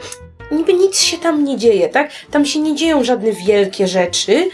[0.51, 2.11] niby nic się tam nie dzieje, tak?
[2.31, 4.49] Tam się nie dzieją żadne wielkie rzeczy.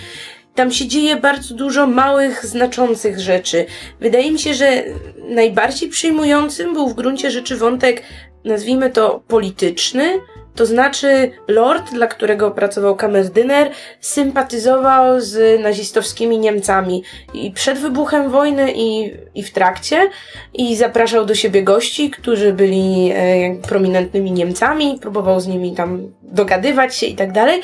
[0.56, 3.66] Tam się dzieje bardzo dużo małych, znaczących rzeczy.
[4.00, 4.84] Wydaje mi się, że
[5.30, 8.04] najbardziej przyjmującym był w gruncie rzeczy wątek,
[8.46, 10.20] nazwijmy to polityczny.
[10.56, 18.74] To znaczy, Lord, dla którego pracował kamerdyner, sympatyzował z nazistowskimi Niemcami i przed wybuchem wojny,
[18.76, 20.10] i, i w trakcie,
[20.54, 26.96] i zapraszał do siebie gości, którzy byli e, prominentnymi Niemcami, próbował z nimi tam dogadywać
[26.96, 27.62] się i tak dalej.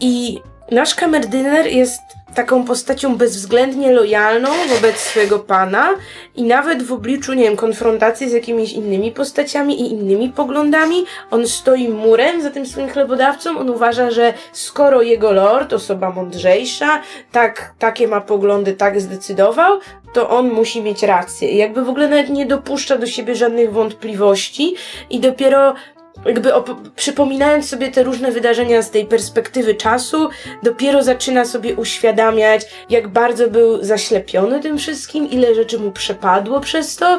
[0.00, 0.38] I
[0.70, 2.00] nasz kamerdyner jest
[2.36, 5.88] taką postacią bezwzględnie lojalną wobec swojego pana
[6.34, 11.46] i nawet w obliczu, nie wiem, konfrontacji z jakimiś innymi postaciami i innymi poglądami, on
[11.46, 13.58] stoi murem za tym swoim chlebodawcą.
[13.58, 19.78] On uważa, że skoro jego lord, osoba mądrzejsza, tak, takie ma poglądy, tak zdecydował,
[20.12, 21.56] to on musi mieć rację.
[21.56, 24.74] Jakby w ogóle nawet nie dopuszcza do siebie żadnych wątpliwości
[25.10, 25.74] i dopiero
[26.24, 26.52] jakby
[26.96, 30.28] przypominając sobie te różne wydarzenia z tej perspektywy czasu,
[30.62, 36.96] dopiero zaczyna sobie uświadamiać, jak bardzo był zaślepiony tym wszystkim, ile rzeczy mu przepadło przez
[36.96, 37.18] to.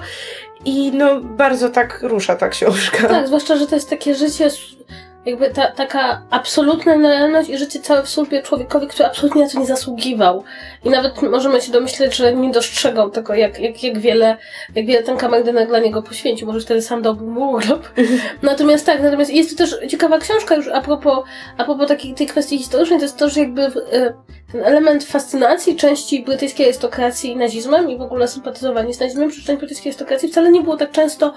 [0.66, 3.08] I no, bardzo tak rusza ta książka.
[3.08, 4.50] Tak, zwłaszcza, że to jest takie życie,
[5.28, 9.60] jakby ta, taka absolutna realność i życie całe w służbie człowiekowi, który absolutnie na to
[9.60, 10.44] nie zasługiwał.
[10.84, 14.38] I nawet możemy się domyśleć, że nie dostrzegał tego, jak, jak, jak, wiele,
[14.76, 16.48] jak wiele ten kamerdyner dla niego poświęcił.
[16.48, 17.90] Może wtedy sam dałby mu urlop.
[18.42, 21.20] Natomiast tak, natomiast jest to też ciekawa książka już a propos,
[21.58, 24.14] a propos takiej, tej kwestii historycznej, to jest to, że jakby e,
[24.52, 29.60] ten element fascynacji części brytyjskiej arystokracji nazizmem i w ogóle sympatyzowanie z nazizmem przez część
[29.60, 31.34] brytyjskiej arystokracji wcale nie było tak często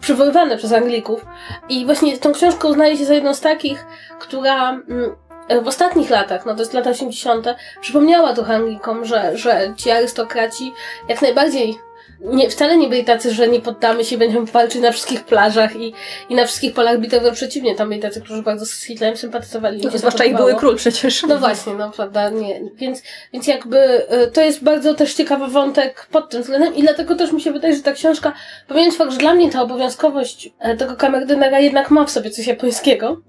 [0.00, 1.26] przywoływane przez Anglików.
[1.68, 3.86] I właśnie tą książkę uznali się za jedną z takich,
[4.18, 5.16] która mm,
[5.62, 7.46] w ostatnich latach, no to jest lata 80.,
[7.80, 10.72] przypomniała trochę Anglikom, że, że ci arystokraci
[11.08, 11.78] jak najbardziej
[12.24, 15.92] nie, wcale nie byli tacy, że nie poddamy się, będziemy walczyć na wszystkich plażach i,
[16.28, 19.80] i na wszystkich polach bitew, przeciwnie, tam byli tacy, którzy bardzo z Hitlerem sympatyzowali.
[19.84, 21.22] No, zwłaszcza to i były król przecież.
[21.22, 22.60] No właśnie, no prawda, nie.
[22.74, 23.78] Więc, więc jakby
[24.26, 27.52] y, to jest bardzo też ciekawy wątek pod tym względem i dlatego też mi się
[27.52, 28.32] wydaje, że ta książka,
[28.68, 32.46] pomijając fakt, że dla mnie ta obowiązkowość e, tego kamerdynera jednak ma w sobie coś
[32.46, 33.20] japońskiego,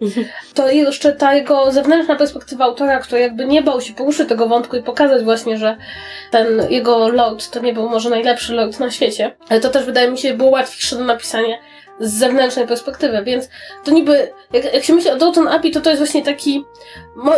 [0.53, 4.75] to jeszcze ta jego zewnętrzna perspektywa autora, który jakby nie bał się poruszyć tego wątku
[4.75, 5.77] i pokazać właśnie, że
[6.31, 10.11] ten jego lord to nie był może najlepszy lord na świecie, ale to też wydaje
[10.11, 11.57] mi się było łatwiejsze do napisania
[11.99, 13.49] z zewnętrznej perspektywy, więc
[13.83, 16.65] to niby, jak, jak się myśli o Downton Abbey, to to jest właśnie taki,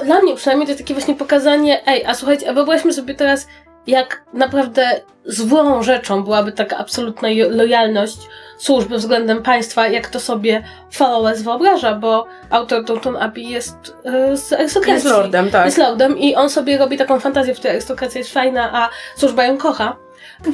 [0.06, 3.48] dla mnie przynajmniej to jest takie właśnie pokazanie, ej, a słuchajcie, a wyobraźmy sobie teraz
[3.88, 8.18] jak naprawdę złą rzeczą byłaby taka absolutna lojalność
[8.58, 14.54] służby względem państwa, jak to sobie Followers wyobraża, bo autor Downton Abbey jest e, z
[14.54, 14.94] arystokracji.
[14.94, 15.66] Jest lordem, tak.
[15.66, 19.44] Jest lordem i on sobie robi taką fantazję, w której arystokracja jest fajna, a służba
[19.46, 19.96] ją kocha.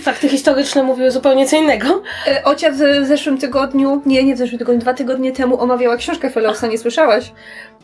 [0.02, 2.02] Fakty historyczne mówiły zupełnie co innego.
[2.28, 5.98] E, Ocia w w zeszłym tygodniu, nie, nie w zeszłym tygodniu, dwa tygodnie temu omawiała
[5.98, 7.32] książkę Fellowsa, nie słyszałaś?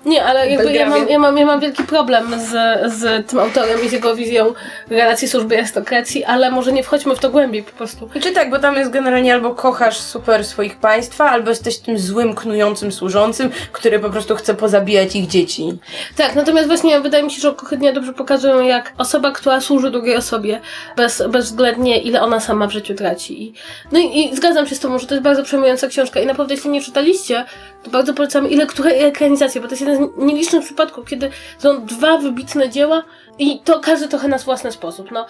[0.05, 2.51] Nie, ale jakby ja mam, ja, mam, ja mam wielki problem z,
[2.93, 4.53] z tym autorem i z jego wizją
[4.89, 8.09] relacji służby i arystokracji, ale może nie wchodźmy w to głębiej po prostu.
[8.21, 12.35] Czy tak, bo tam jest generalnie albo kochasz super swoich państwa, albo jesteś tym złym,
[12.35, 15.77] knującym służącym, który po prostu chce pozabijać ich dzieci.
[16.15, 20.15] Tak, natomiast właśnie wydaje mi się, że kuchydnia dobrze pokazują, jak osoba, która służy drugiej
[20.15, 20.59] osobie,
[20.95, 23.43] bez, bezwzględnie ile ona sama w życiu traci.
[23.43, 23.53] I,
[23.91, 26.53] no i, i zgadzam się z tobą, że to jest bardzo przejmująca książka i naprawdę
[26.53, 27.45] jeśli nie czytaliście,
[27.83, 31.85] to bardzo polecam ile które ekranizacje, bo to jest jeden z nielicznych przypadków, kiedy są
[31.85, 33.03] dwa wybitne dzieła
[33.39, 35.11] i to każdy trochę na własny sposób.
[35.11, 35.25] No,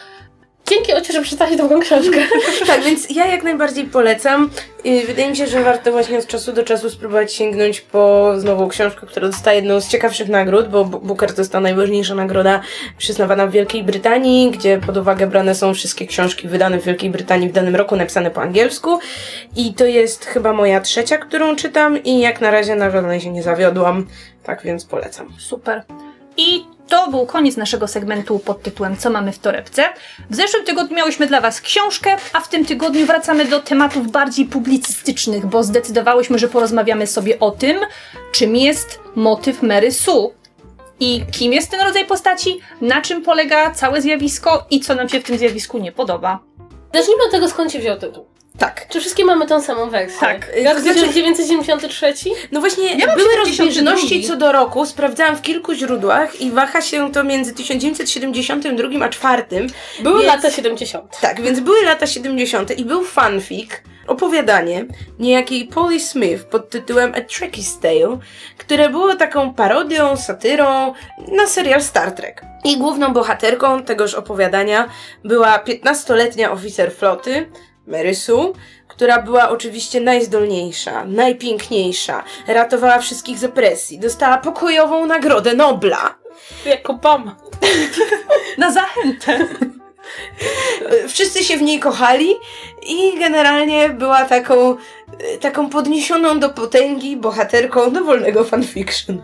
[0.69, 2.19] dzięki Ocie, że przeczytałeś tą książkę.
[2.67, 4.49] tak, więc ja jak najbardziej polecam.
[5.07, 9.07] Wydaje mi się, że warto właśnie od czasu do czasu spróbować sięgnąć po znowu książkę,
[9.07, 12.61] która dostaje jedną z ciekawszych nagród, bo Booker to jest ta najważniejsza nagroda
[12.97, 17.49] przyznawana w Wielkiej Brytanii, gdzie pod uwagę brane są wszystkie książki wydane w Wielkiej Brytanii
[17.49, 18.99] w danym roku, napisane po angielsku.
[19.55, 23.29] I to jest chyba moja trzecia, którą czytam i jak na razie na żadnej się
[23.29, 24.07] nie zawiodłam.
[24.43, 25.33] Tak więc polecam.
[25.37, 25.83] Super.
[26.37, 29.83] I to był koniec naszego segmentu pod tytułem Co mamy w torebce.
[30.29, 34.45] W zeszłym tygodniu miałyśmy dla Was książkę, a w tym tygodniu wracamy do tematów bardziej
[34.45, 37.79] publicystycznych, bo zdecydowałyśmy, że porozmawiamy sobie o tym,
[38.31, 40.33] czym jest motyw Mary Sue.
[40.99, 45.19] I kim jest ten rodzaj postaci, na czym polega całe zjawisko i co nam się
[45.19, 46.39] w tym zjawisku nie podoba.
[46.93, 48.25] Zacznijmy od tego, skąd się wziął tytuł.
[48.59, 48.87] Tak.
[48.89, 50.19] Czy wszystkie mamy tą samą wersję?
[50.19, 50.51] Tak.
[50.61, 52.13] Jak To znaczy- 1973?
[52.51, 53.45] No właśnie, Ja były 72.
[53.65, 59.09] rozbieżności co do roku, sprawdzałam w kilku źródłach i waha się to między 1972 a
[59.09, 59.43] 4.
[59.99, 61.19] Były Więc- lata 70.
[61.21, 62.71] Tak, więc były lata 70.
[62.77, 63.69] i był fanfic,
[64.07, 64.85] opowiadanie
[65.19, 68.17] niejakiej Polly Smith pod tytułem A Trekkie Tale,
[68.57, 70.93] które było taką parodią, satyrą
[71.31, 72.41] na serial Star Trek.
[72.63, 74.89] I główną bohaterką tegoż opowiadania
[75.23, 77.49] była 15-letnia oficer floty,
[77.89, 78.53] Mary Sue,
[78.87, 86.15] która była oczywiście najzdolniejsza, najpiękniejsza, ratowała wszystkich z opresji, dostała pokojową nagrodę Nobla.
[86.65, 87.35] Jak Obama.
[88.57, 89.47] Na zachętę!
[91.07, 92.35] Wszyscy się w niej kochali
[92.87, 94.77] i generalnie była taką,
[95.41, 99.21] taką podniesioną do potęgi bohaterką dowolnego fanfiction.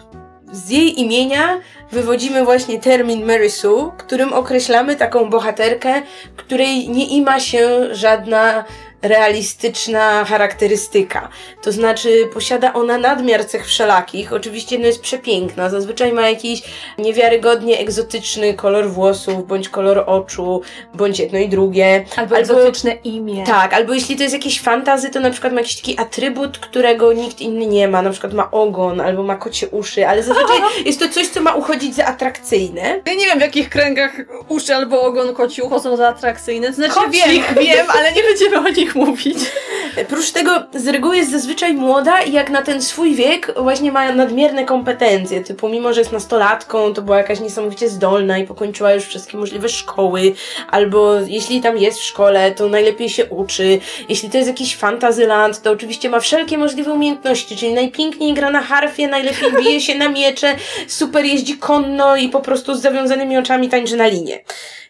[0.51, 1.59] Z jej imienia
[1.91, 6.01] wywodzimy właśnie termin Mary Sue, którym określamy taką bohaterkę,
[6.35, 8.65] której nie ima się żadna
[9.07, 11.29] realistyczna charakterystyka.
[11.63, 14.33] To znaczy posiada ona nadmiar cech wszelakich.
[14.33, 15.69] Oczywiście no jest przepiękna.
[15.69, 16.63] Zazwyczaj ma jakiś
[16.97, 20.61] niewiarygodnie egzotyczny kolor włosów, bądź kolor oczu,
[20.93, 22.05] bądź jedno i drugie.
[22.15, 23.43] Albo egzotyczne imię.
[23.45, 27.13] Tak, albo jeśli to jest jakieś fantazy, to na przykład ma jakiś taki atrybut, którego
[27.13, 28.01] nikt inny nie ma.
[28.01, 31.53] Na przykład ma ogon, albo ma kocie uszy, ale zazwyczaj jest to coś, co ma
[31.53, 33.01] uchodzić za atrakcyjne.
[33.05, 34.11] Ja nie wiem w jakich kręgach
[34.47, 36.73] uszy albo ogon koci uchodzą za atrakcyjne.
[36.73, 37.25] Znaczy Kocich.
[37.25, 39.37] wiem, wiem, ale nie będziemy o nich mówić.
[40.09, 44.11] Prócz tego z reguły jest zazwyczaj młoda i jak na ten swój wiek właśnie ma
[44.11, 49.03] nadmierne kompetencje, typu mimo, że jest nastolatką, to była jakaś niesamowicie zdolna i pokończyła już
[49.03, 50.33] wszystkie możliwe szkoły,
[50.69, 53.79] albo jeśli tam jest w szkole, to najlepiej się uczy.
[54.09, 58.61] Jeśli to jest jakiś fantazyland, to oczywiście ma wszelkie możliwe umiejętności, czyli najpiękniej gra na
[58.61, 60.55] harfie, najlepiej bije się na miecze,
[60.87, 64.39] super jeździ konno i po prostu z zawiązanymi oczami tańczy na linie.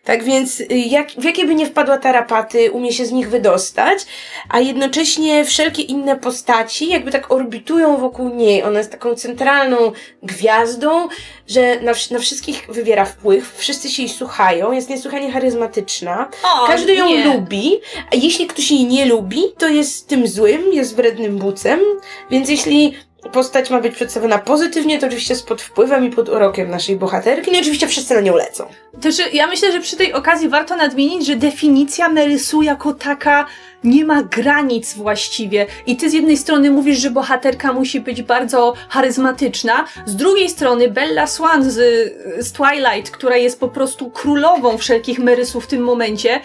[0.06, 3.85] Tak więc y, jak, w jakie by nie wpadła tarapaty, umie się z nich wydostać,
[4.50, 8.64] a jednocześnie wszelkie inne postaci jakby tak orbitują wokół niej.
[8.64, 9.92] Ona jest taką centralną
[10.24, 11.08] gwiazdą,
[11.48, 16.30] że na, na wszystkich wywiera wpływ, wszyscy się jej słuchają, jest niesłychanie charyzmatyczna.
[16.44, 17.26] O, Każdy ją nie.
[17.26, 17.72] lubi,
[18.14, 21.80] a jeśli ktoś jej nie lubi, to jest tym złym, jest wrednym bucem,
[22.32, 22.94] więc jeśli
[23.32, 27.58] postać ma być przedstawiona pozytywnie, to oczywiście pod wpływem i pod urokiem naszej bohaterki, no
[27.58, 28.66] i oczywiście wszyscy na nią lecą.
[29.02, 32.94] To, że ja myślę, że przy tej okazji warto nadmienić, że definicja Mary Sue jako
[32.94, 33.46] taka
[33.84, 35.66] nie ma granic właściwie.
[35.86, 40.90] I ty z jednej strony mówisz, że bohaterka musi być bardzo charyzmatyczna, z drugiej strony
[40.90, 41.76] Bella Swan z,
[42.40, 46.42] z Twilight, która jest po prostu królową wszelkich Marysów w tym momencie,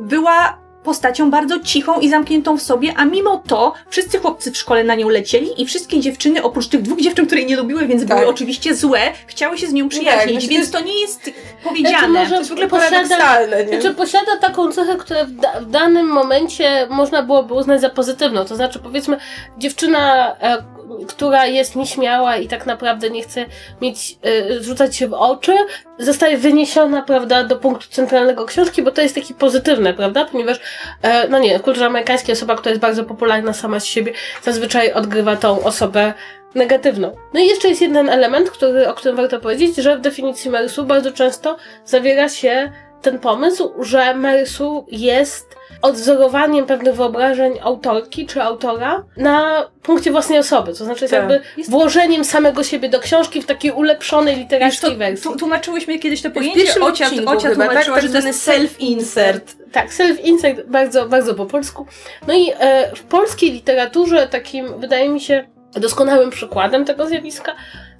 [0.00, 4.84] była postacią bardzo cichą i zamkniętą w sobie, a mimo to wszyscy chłopcy w szkole
[4.84, 8.06] na nią lecieli i wszystkie dziewczyny, oprócz tych dwóch dziewczyn, które jej nie lubiły, więc
[8.08, 8.18] Tak.
[8.18, 12.08] były oczywiście złe, chciały się z nią przyjaźnić, znaczy więc to nie jest Znaczy, powiedziane.
[12.08, 13.80] może To jest w ogóle posiada, paradoksalne, nie?
[13.80, 18.44] znaczy, posiada taką cechę, którą w, da, w danym momencie można byłoby uznać za pozytywną.
[18.44, 19.16] To znaczy, powiedzmy,
[19.58, 20.64] dziewczyna, e,
[21.08, 23.46] która jest nieśmiała i tak naprawdę nie chce
[23.80, 25.52] mieć, e, rzucać się w oczy,
[25.98, 30.60] zostaje wyniesiona, prawda, do punktu centralnego książki, bo to jest taki pozytywne, prawda, ponieważ,
[31.02, 34.92] e, no nie, w kulturze amerykańskiej osoba, która jest bardzo popularna sama z siebie, zazwyczaj
[34.92, 36.14] odgrywa tą osobę
[36.54, 37.16] negatywną.
[37.34, 40.84] No i jeszcze jest jeden element, który, o którym warto powiedzieć, że w definicji Marysu
[40.84, 42.72] bardzo często zawiera się
[43.04, 50.72] ten pomysł, że Marysu jest odwzorowaniem pewnych wyobrażeń autorki czy autora na punkcie własnej osoby.
[50.74, 51.30] To znaczy jest Tak.
[51.30, 55.30] jakby włożeniem samego siebie do książki w takiej ulepszonej literackiej to, wersji.
[55.30, 57.68] tu, tłumaczyłyśmy kiedyś to W pojęcie, pierwszym Ocia, odcinku Ocia chyba, tak?
[57.68, 59.40] tłumaczyła, Tak że zwany jest self-insert.
[59.72, 61.86] Tak, self-insight bardzo, bardzo po polsku.
[62.26, 65.44] No i e, w polskiej literaturze takim, wydaje mi się,
[65.80, 67.54] doskonałym przykładem tego zjawiska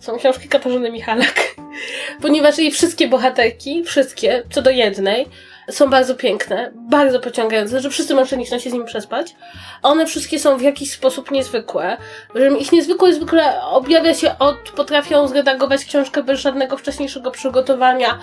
[0.05, 1.55] są książki Katarzyny Michalak.
[2.23, 5.27] Ponieważ jej wszystkie bohaterki, wszystkie, co do jednej,
[5.71, 9.35] są bardzo piękne, bardzo pociągające, że wszyscy mężczyźni chcą się z nim przespać.
[9.83, 11.97] One wszystkie są w jakiś sposób niezwykłe.
[12.35, 18.19] Że ich niezwykłość zwykle objawia się od potrafią zredagować książkę bez żadnego wcześniejszego przygotowania,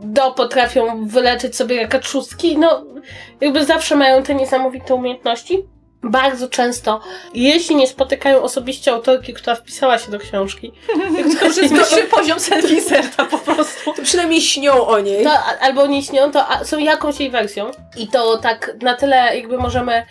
[0.00, 2.58] do potrafią wyleczyć sobie jaka trzustki.
[2.58, 2.84] No,
[3.40, 5.73] jakby zawsze mają te niesamowite umiejętności.
[6.04, 7.00] Bardzo często,
[7.34, 10.72] jeśli nie spotykają osobiście autorki, która wpisała się do książki,
[11.40, 13.92] To już jest wyższy poziom self-inserta po prostu.
[13.92, 15.24] To przynajmniej śnią o niej.
[15.24, 17.70] to, albo nie śnią, to a, są jakąś jej wersją.
[17.96, 20.06] I to tak na tyle jakby możemy,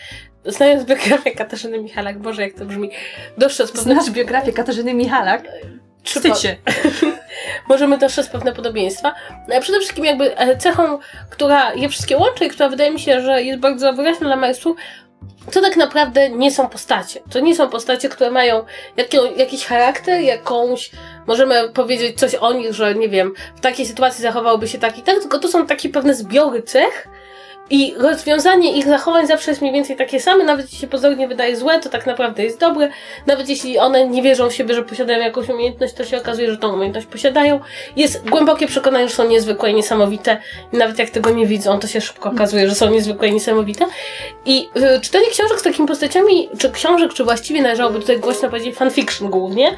[0.45, 2.89] znając biografię Katarzyny Michalak, Boże jak to brzmi,
[3.38, 5.43] dostrzec pewne, Znasz biografię Katarzyny Michalak?
[6.03, 6.56] Wstydź się.
[7.69, 9.13] możemy dostrzec pewne podobieństwa.
[9.47, 13.21] No, Przede wszystkim jakby e, cechą, która je wszystkie łączy i która wydaje mi się,
[13.21, 14.75] że jest bardzo wyraźna dla Marysu,
[15.51, 17.19] to tak naprawdę nie są postacie.
[17.31, 18.65] To nie są postacie, które mają
[18.97, 20.91] jakią, jakiś charakter, jakąś,
[21.27, 25.01] możemy powiedzieć coś o nich, że nie wiem, w takiej sytuacji zachowałby się tak i
[25.01, 27.07] tak, tylko to są takie pewne zbiory cech
[27.69, 31.58] i rozwiązanie ich zachowań zawsze jest mniej więcej takie same, nawet jeśli się pozornie wydaje
[31.58, 32.89] złe, to tak naprawdę jest dobre,
[33.26, 36.58] nawet jeśli one nie wierzą w siebie, że posiadają jakąś umiejętność, to się okazuje, że
[36.58, 37.60] tą umiejętność posiadają.
[37.95, 40.38] Jest głębokie przekonanie, że są niezwykłe i niesamowite
[40.73, 43.86] nawet jak tego nie widzą, to się szybko okazuje, że są niezwykłe i niesamowite.
[44.45, 48.76] I y, czytanie książek z takimi postaciami, czy książek, czy właściwie należałoby tutaj głośno powiedzieć
[48.76, 49.71] fanfiction głównie,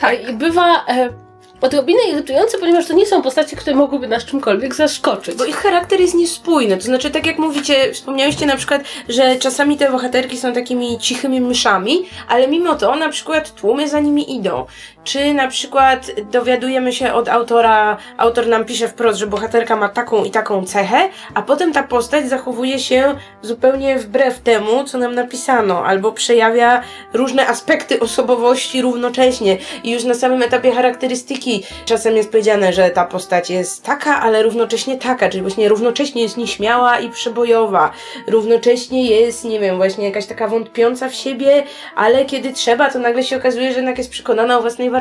[0.00, 0.28] Tak.
[0.28, 1.27] i bywa e,
[1.60, 5.34] odrobinę irytujące, ponieważ to nie są postacie, które mogłyby nas czymkolwiek zaskoczyć.
[5.34, 6.76] Bo ich charakter jest niespójny.
[6.76, 11.40] To znaczy, tak jak mówicie, wspomniałyście na przykład, że czasami te bohaterki są takimi cichymi
[11.40, 14.66] myszami, ale mimo to na przykład tłumy za nimi idą.
[15.08, 20.24] Czy na przykład dowiadujemy się od autora, autor nam pisze wprost, że bohaterka ma taką
[20.24, 25.84] i taką cechę, a potem ta postać zachowuje się zupełnie wbrew temu, co nam napisano,
[25.84, 29.56] albo przejawia różne aspekty osobowości równocześnie.
[29.84, 34.42] I już na samym etapie charakterystyki czasem jest powiedziane, że ta postać jest taka, ale
[34.42, 37.90] równocześnie taka, czyli właśnie równocześnie jest nieśmiała i przebojowa,
[38.26, 41.64] równocześnie jest, nie wiem, właśnie jakaś taka wątpiąca w siebie,
[41.96, 44.97] ale kiedy trzeba, to nagle się okazuje, że jednak jest przekonana o własnej wartości.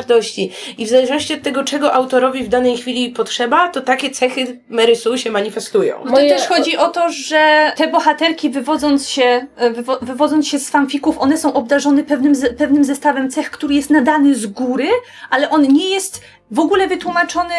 [0.78, 5.18] I w zależności od tego, czego autorowi w danej chwili potrzeba, to takie cechy Marysu
[5.18, 5.96] się manifestują.
[6.04, 10.60] To Moje- też chodzi o to, że te bohaterki wywodząc się, e, wywo- wywodząc się
[10.60, 14.88] z fanfików, one są obdarzone pewnym, ze- pewnym zestawem cech, który jest nadany z góry,
[15.30, 17.54] ale on nie jest w ogóle wytłumaczony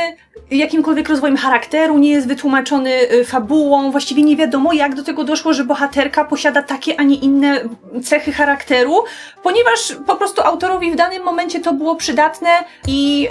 [0.51, 5.55] jakimkolwiek rozwojem charakteru, nie jest wytłumaczony e, fabułą, właściwie nie wiadomo jak do tego doszło,
[5.55, 7.61] że bohaterka posiada takie, a nie inne
[8.05, 9.05] cechy charakteru,
[9.43, 12.49] ponieważ po prostu autorowi w danym momencie to było przydatne
[12.87, 13.29] i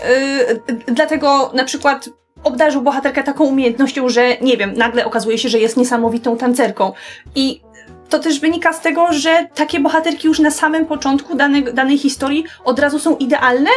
[0.67, 2.09] e, dlatego na przykład
[2.43, 6.93] obdarzył bohaterkę taką umiejętnością, że nie wiem, nagle okazuje się, że jest niesamowitą tancerką.
[7.35, 7.61] I
[8.09, 12.43] to też wynika z tego, że takie bohaterki już na samym początku danej, danej historii
[12.63, 13.69] od razu są idealne,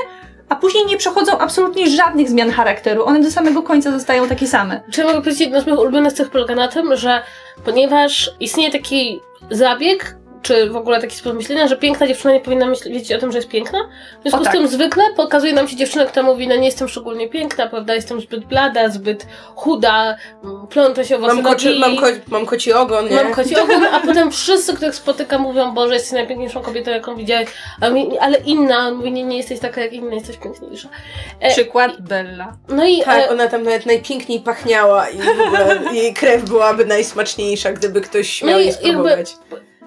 [0.51, 3.05] a później nie przechodzą absolutnie żadnych zmian charakteru.
[3.05, 4.81] One do samego końca zostają takie same.
[4.91, 7.23] Czy mogę powiedzieć, jedna z moich ulubionych cech polega na tym, że
[7.65, 12.67] ponieważ istnieje taki zabieg, czy w ogóle taki sposób myślenia, że piękna dziewczyna nie powinna
[12.67, 13.79] myśleć, wiedzieć o tym, że jest piękna.
[14.19, 14.53] W związku O, tak.
[14.55, 17.95] z tym zwykle pokazuje nam się dziewczynę, która mówi, no nie jestem szczególnie piękna, prawda,
[17.95, 22.73] jestem zbyt blada, zbyt chuda, mm, plączę się o Mam, koci, mam, ko, mam koci
[22.73, 23.17] ogon, nie?
[23.17, 27.49] Mam koci ogon, a potem wszyscy, których spotykam, mówią, Boże, jesteś najpiękniejszą kobietą, jaką widziałeś,
[28.21, 30.89] ale inna, on mówi, nie, nie jesteś taka jak inna, jesteś piękniejsza.
[31.41, 32.57] E, Przykład Bella.
[32.69, 36.85] No i Tak, e, ona tam nawet najpiękniej pachniała i w ogóle jej krew byłaby
[36.87, 39.35] najsmaczniejsza, gdyby ktoś No i jej spróbować.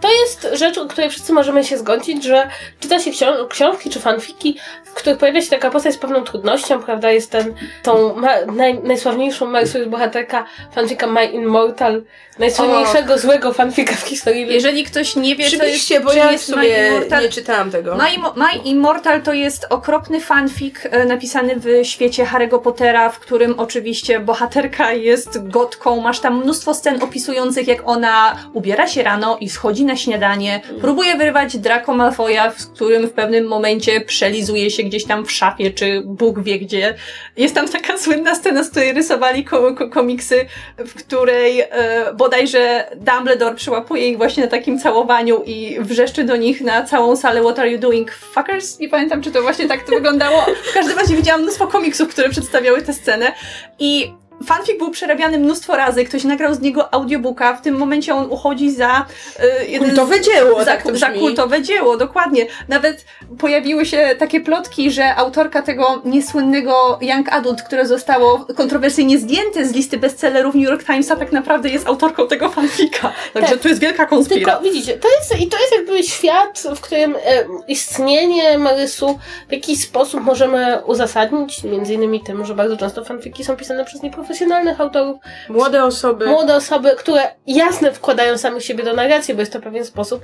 [0.04, 4.00] To jest rzecz, o której wszyscy możemy się zgodzić, że czyta się ksią- książki czy
[4.00, 4.58] fanfiki,
[4.94, 7.12] w których pojawia się taka postać z pewną trudnością, prawda?
[7.12, 7.54] Jest ten,
[7.84, 12.04] tą ma- naj- najsławniejszą jest bohaterka fanfika My Immortal,
[12.40, 14.48] najsławniejszego złego fanfika w historii.
[14.54, 17.96] Jeżeli ktoś nie wie, to jest, bo ja w jest My Immortal, nie czytałam tego.
[17.96, 18.04] My,
[18.36, 24.20] My Immortal to jest okropny fanfic e, napisany w świecie Harry'ego Pottera, w którym oczywiście
[24.20, 26.02] bohaterka jest gotką.
[26.02, 31.16] Masz tam mnóstwo scen opisujących, jak ona ubiera się rano i schodzi na śniadanie, próbuje
[31.16, 36.02] wyrwać Draco Malfoya, z którym w pewnym momencie przelizuje się gdzieś tam w szafie, czy
[36.06, 36.96] Bóg wie gdzie.
[37.38, 40.46] Jest tam taka słynna scena, z której rysowali ko ko komiksy,
[40.78, 46.62] w której e, bodajże Dumbledore przyłapuje ich właśnie na takim całowaniu i wrzeszczy do nich
[46.62, 48.80] na całą salę What are you doing, fuckers?
[48.80, 50.46] Nie pamiętam, czy to właśnie tak to wyglądało.
[50.64, 53.32] W każdym razie widziałam mnóstwo komiksów, które przedstawiały tę scenę
[53.80, 54.14] i
[54.46, 58.72] fanfic był przerabiany mnóstwo razy, ktoś nagrał z niego audiobooka, w tym momencie on uchodzi
[58.72, 59.06] za
[59.40, 62.46] y, jeden Kultowe dzieło, za, tak to za kultowe dzieło, dokładnie.
[62.68, 63.06] Nawet
[63.40, 69.74] pojawiły się takie plotki, że autorka tego niesłynnego Young Adult, które zostało kontrowersyjnie zdjęte z
[69.74, 73.14] listy bestsellerów New York Timesa, tak naprawdę jest autorką tego fanfika.
[73.34, 73.62] Także Tak.
[73.62, 74.54] tu jest wielka konspiracja.
[74.54, 79.20] Tylko widzicie, to jest, i to jest jakby świat, w którym e, istnienie Marysu
[79.50, 84.04] w jakiś sposób możemy uzasadnić, między innymi tym, że bardzo często fanfiki są pisane przez
[84.34, 85.18] nieprofesjonalnych autorów,
[85.50, 86.26] Młode osoby.
[86.26, 90.24] młode osoby, które jasne wkładają samych siebie do narracji, bo jest to pewien sposób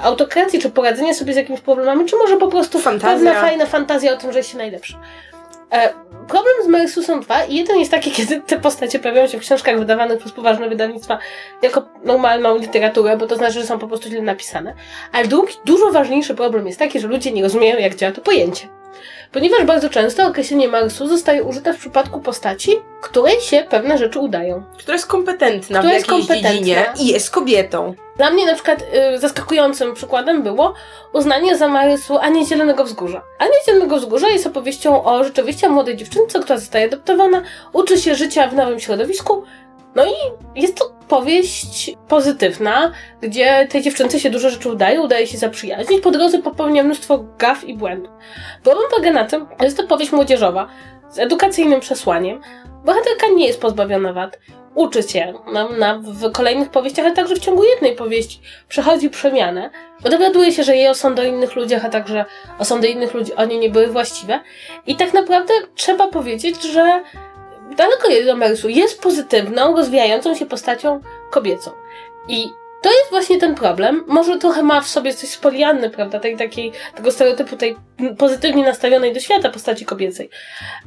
[0.00, 3.16] autokracji, czy poradzenia sobie z jakimiś problemami, czy może po prostu Fantazja.
[3.16, 4.94] pewna fajna fantazja o tym, że jest się najlepszy.
[5.72, 5.92] E,
[6.28, 9.40] problem z Marysu są dwa i jeden jest taki, kiedy te postacie pojawiają się w
[9.40, 11.18] książkach wydawanych przez poważne wydawnictwa
[11.62, 14.74] jako normalną literaturę, bo to znaczy, że są po prostu źle napisane.
[15.12, 18.68] Ale drugi, dużo ważniejszy problem jest taki, że ludzie nie rozumieją, jak działa to pojęcie.
[19.32, 24.62] Ponieważ bardzo często określenie Marysu zostaje użyte w przypadku postaci, której się pewne rzeczy udają.
[24.78, 26.50] Która jest kompetentna Która w jest kompetentna.
[26.50, 27.94] dziedzinie i jest kobietą.
[28.16, 28.82] Dla mnie na przykład
[29.14, 30.74] y, zaskakującym przykładem było
[31.12, 33.22] uznanie za Marysu Anię Zielonego Wzgórza.
[33.38, 38.48] Ania Zielonego Wzgórza jest opowieścią o rzeczywiście młodej dziewczynce, która zostaje adoptowana, uczy się życia
[38.48, 39.44] w nowym środowisku,
[39.96, 40.14] no i
[40.60, 46.10] jest to powieść pozytywna, gdzie tej dziewczynce się dużo rzeczy udaje, udaje się zaprzyjaźnić, po
[46.10, 48.12] drodze popełnia mnóstwo gaf i błędów.
[48.62, 50.68] Problem polega na tym, że jest to powieść młodzieżowa
[51.10, 52.40] z edukacyjnym przesłaniem.
[52.84, 54.38] Bohaterka nie jest pozbawiona wad,
[54.74, 59.70] uczy się na, na, w kolejnych powieściach, ale także w ciągu jednej powieści przechodzi przemianę.
[60.00, 62.24] Dowiaduje się, że jej osądy o innych ludziach, a także
[62.58, 64.40] osądy innych ludzi o niej nie były właściwe.
[64.86, 67.02] I tak naprawdę trzeba powiedzieć, że
[67.76, 68.68] daleko jest do Marysu.
[68.68, 71.00] Jest pozytywną, rozwijającą się postacią
[71.30, 71.70] kobiecą.
[72.28, 72.48] I
[72.82, 74.04] to jest właśnie ten problem.
[74.06, 76.20] Może trochę ma w sobie coś z Polianny, prawda?
[76.20, 77.76] Tej, takiej, tego stereotypu tej
[78.18, 80.30] pozytywnie nastawionej do świata postaci kobiecej.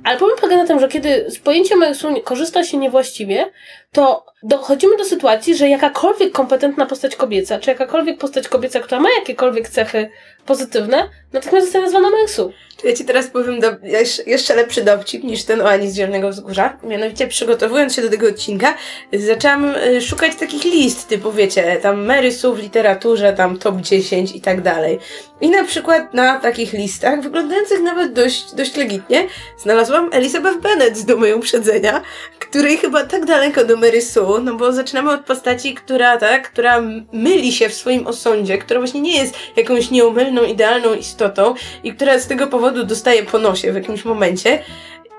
[0.04, 3.52] Ale problem polega na tym, że kiedy z pojęcia Marysu nie- korzysta się niewłaściwie,
[3.92, 9.10] to dochodzimy do sytuacji, że jakakolwiek kompetentna postać kobieca, czy jakakolwiek postać kobieca, która ma
[9.20, 10.10] jakiekolwiek cechy
[10.50, 12.10] pozytywne, natychmiast zostaje nazwana.
[12.82, 13.68] To ja ci teraz powiem do,
[14.26, 16.78] jeszcze- lepszy dowcip niż ten o Ani z Zielonego Wzgórza.
[16.84, 18.74] Mianowicie przygotowując się do tego odcinka,
[19.14, 24.42] zaczęłam y, szukać takich list, typu wiecie, tam Marysów w literaturze, tam top 10 i
[24.42, 25.00] tak dalej.
[25.42, 29.28] I na przykład na takich listach, wyglądających nawet dość, dość legitnie,
[29.58, 32.02] znalazłam Elizabeth Bennet z Dumy Uprzedzenia,
[32.40, 36.82] której chyba tak daleko do Marysu, no bo zaczynamy od postaci, która, tak, która
[37.14, 42.20] myli się w swoim osądzie, która właśnie nie jest jakąś nieumylną, idealną istotą i która
[42.20, 44.64] z tego powodu dostaje po nosie w jakimś momencie.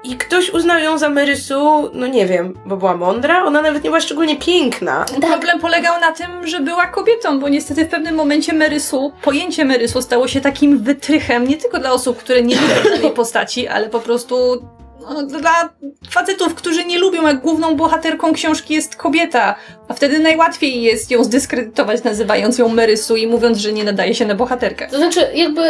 [0.05, 3.91] I ktoś uznał ją za Marysu, no nie wiem, bo była mądra, ona nawet nie
[3.91, 5.05] była szczególnie piękna.
[5.21, 10.03] Problem polegał na tym, że była kobietą, bo niestety w pewnym momencie Merysu, pojęcie Merysu
[10.03, 14.01] stało się takim wytrychem nie tylko dla osób, które nie lubią tej postaci, ale po
[14.01, 14.63] prostu
[15.01, 15.69] no, dla
[16.11, 19.55] facetów, którzy nie lubią, jak główną bohaterką książki jest kobieta.
[19.89, 24.27] A wtedy najłatwiej jest ją zdyskredytować, nazywając ją Merysu i mówiąc, że nie nadaje się
[24.27, 24.87] na bohaterkę.
[24.87, 25.63] To znaczy, jakby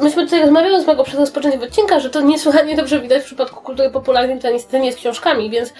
[0.00, 3.60] myśmy tutaj rozmawiali z mojego przed rozpoczęciem odcinka, że to niesłychanie dobrze widać w przypadku
[3.60, 5.72] kultury popularnej, to niestety nie z książkami, więc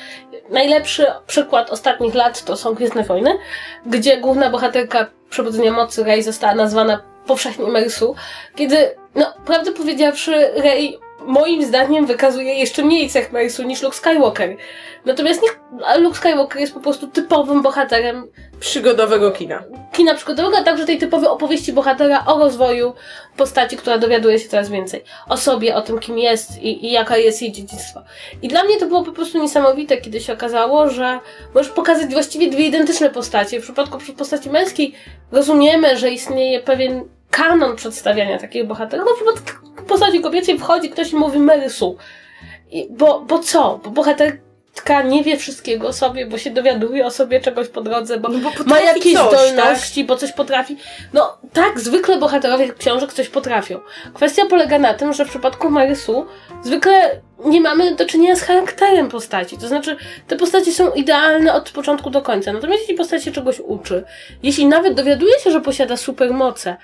[0.50, 3.38] najlepszy przykład ostatnich lat to są Gwiezdne Wojny,
[3.86, 8.14] gdzie główna bohaterka Przebudzenia Mocy Rey została nazwana powszechnie Marysu,
[8.56, 8.76] kiedy,
[9.14, 14.56] no, prawdę powiedziawszy, Rey moim zdaniem wykazuje jeszcze mniej cech Marysu niż Luke Skywalker.
[15.04, 15.48] Natomiast nie,
[16.00, 18.28] Luke Skywalker jest po prostu typowym bohaterem
[18.60, 19.62] Przygodowego kina.
[19.92, 22.94] kina przygodowego, a także tej typowej opowieści bohatera o rozwoju
[23.36, 27.16] postaci, która dowiaduje się coraz więcej o sobie, o tym, kim jest i, i jaka
[27.16, 28.02] jest jej dziedzictwo.
[28.42, 31.18] I dla mnie to było po prostu niesamowite, kiedy się okazało, że
[31.54, 33.60] możesz pokazać właściwie dwie identyczne postacie.
[33.60, 34.94] W przypadku postaci męskiej
[35.32, 41.12] rozumiemy, że istnieje pewien kanon przedstawiania takich bohaterów, a w przypadku postaci kobiecej wchodzi ktoś
[41.12, 41.96] i mówi Marysu.
[42.70, 43.80] I, bo, bo co?
[43.84, 48.18] Bo bohaterka nie wie wszystkiego o sobie, bo się dowiaduje o sobie czegoś po drodze,
[48.20, 49.40] bo No bo ma jakieś coś, tak?
[49.40, 50.76] zdolności, bo coś potrafi.
[51.12, 53.80] No tak, zwykle bohaterowie książek coś potrafią.
[54.14, 56.26] Kwestia polega na tym, że w przypadku Marysu
[56.62, 59.58] zwykle nie mamy do czynienia z charakterem postaci.
[59.58, 59.96] To znaczy,
[60.28, 62.52] te postacie są idealne od początku do końca.
[62.52, 64.04] Natomiast jeśli postać się czegoś uczy,
[64.42, 66.76] jeśli nawet dowiaduje się, że posiada supermoce,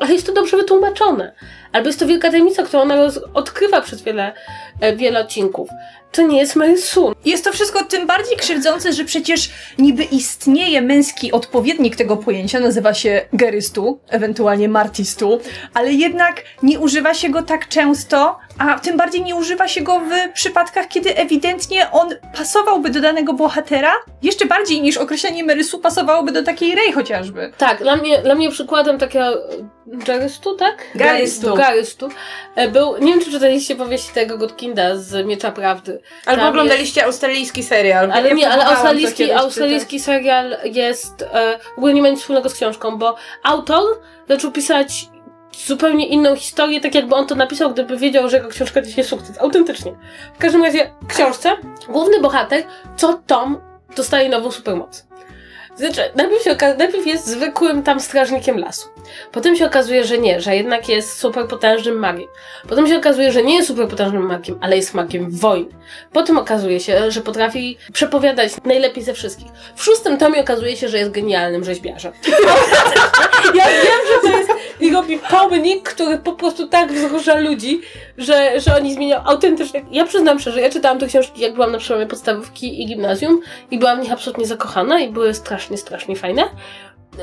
[0.00, 1.32] ale jest to dobrze wytłumaczone,
[1.72, 4.32] albo jest to wielka tajemnica, którą ona odkrywa przez wiele,
[4.80, 5.68] e, wiele odcinków,
[6.12, 7.14] to nie jest Sue.
[7.24, 12.94] Jest to wszystko tym bardziej krzywdzące, że przecież niby istnieje męski odpowiednik tego pojęcia, nazywa
[12.94, 15.40] się gerystu, ewentualnie martistu,
[15.74, 20.00] ale jednak nie używa się go tak często, a tym bardziej nie używa się go
[20.00, 23.92] w przypadkach, kiedy ewidentnie on pasowałby do danego bohatera,
[24.22, 27.52] jeszcze bardziej niż określenie Merysu pasowałoby do takiej Rey chociażby.
[27.58, 29.24] Tak, dla mnie, dla mnie przykładem takiego
[29.86, 30.76] Garystu, tak?
[30.94, 31.54] Garystu.
[31.54, 32.08] Garystu.
[32.56, 36.00] e, Był, nie wiem czy czytaliście powieści tego Godkinda z Miecza Prawdy.
[36.26, 38.12] Albo Tam oglądaliście australijski serial.
[38.12, 42.48] Ale Ja nie, ale australijski, australijski serial jest, e, w ogóle nie ma nic wspólnego
[42.48, 43.82] z książką, bo autor
[44.28, 45.09] zaczął pisać
[45.52, 49.38] zupełnie inną historię, tak jakby on to napisał, gdyby wiedział, że jego książka dzisiaj sukces.
[49.38, 49.92] Autentycznie.
[50.34, 51.56] W każdym razie, w książce
[51.88, 52.62] główny bohater,
[52.96, 53.60] co Tom,
[53.96, 55.10] dostaje nową supermoc.
[55.80, 58.88] Znaczy, najpierw, się najpierw jest zwykłym tam strażnikiem lasu.
[59.32, 62.28] Potem się okazuje, że nie, że jednak jest superpotężnym magiem.
[62.68, 65.70] Potem się okazuje, że nie jest superpotężnym magiem, ale jest magiem wojny.
[66.12, 69.48] Potem okazuje się, że potrafi przepowiadać najlepiej ze wszystkich.
[69.74, 72.12] W szóstym tomie okazuje się, że jest genialnym rzeźbiarzem.
[73.58, 77.80] ja wiem, że to jest i robi pomnik, który po prostu tak wzrusza ludzi,
[78.18, 79.84] że, że oni zmieniają autentycznie.
[79.90, 83.40] Ja przyznam szczerze, ja czytałam te książki, jak byłam na przełomie podstawówki i gimnazjum
[83.70, 86.42] i byłam w nich absolutnie zakochana i były strasznie, strasznie fajne.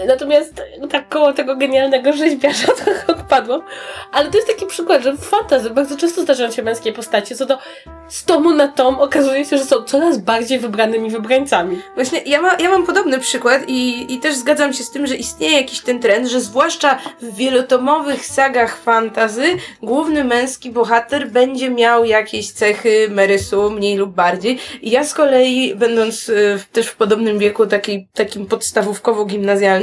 [0.08, 3.62] Natomiast tak koło tego genialnego rzeźbiarza trochę odpadłam.
[4.12, 7.46] Ale to jest taki przykład, że w fantasy bardzo często zdarzają się męskie postacie, co
[7.46, 7.58] do
[8.08, 11.82] z tomu na tom okazuje się, że są coraz bardziej wybranymi wybrańcami.
[11.96, 15.16] Właśnie ja, ma, ja mam podobny przykład i, i też zgadzam się z tym, że
[15.16, 19.44] istnieje jakiś ten trend, że zwłaszcza w wielotomowych sagach fantazy
[19.82, 24.60] główny męski bohater będzie miał jakieś cechy Merysu, mniej lub bardziej.
[24.82, 29.77] I ja z kolei, będąc y, też w podobnym wieku, taki, takim podstawówkowo-gimnazjalnym,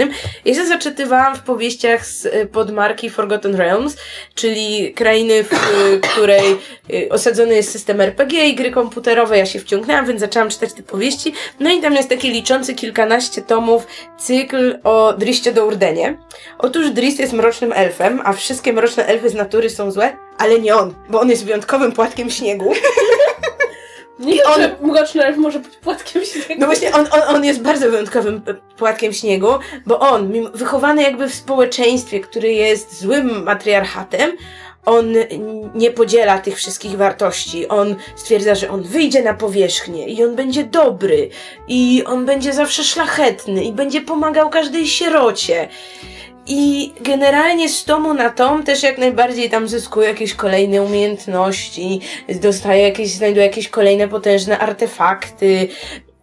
[0.45, 3.97] ja się zaczytywałam w powieściach z y, podmarki Forgotten Realms,
[4.35, 6.57] czyli krainy, w y, której
[6.91, 9.39] y, osadzony jest system RPG i gry komputerowe.
[9.39, 11.35] Ja się wciągnęłam, więc zaczęłam czytać te powieści.
[11.61, 13.87] No i tam jest taki liczący kilkanaście tomów
[14.19, 16.19] cykl o Driście do Urdenie.
[16.59, 20.77] Otóż Drist jest mrocznym elfem, a wszystkie mroczne elfy z natury są złe, ale nie
[20.77, 22.73] on, bo on jest wyjątkowym płatkiem śniegu.
[24.19, 26.61] Nie I on- że mroczny elf może być płatkiem śniegu.
[26.61, 29.49] No właśnie, on, on, on jest bardzo wyjątkowym e, płatkiem śniegu,
[29.87, 34.33] bo on, mimo- wychowany jakby w społeczeństwie, który jest złym matriarchatem,
[34.87, 35.15] on
[35.75, 37.69] nie podziela tych wszystkich wartości.
[37.69, 41.29] On stwierdza, że on wyjdzie na powierzchnię i on będzie dobry
[41.69, 45.69] i on będzie zawsze szlachetny i będzie pomagał każdej sierocie.
[46.47, 52.83] I generalnie z tomu na tom też jak najbardziej tam zyskuje jakieś kolejne umiejętności, dostaje
[52.83, 55.69] jakieś, znajduje jakieś kolejne potężne artefakty.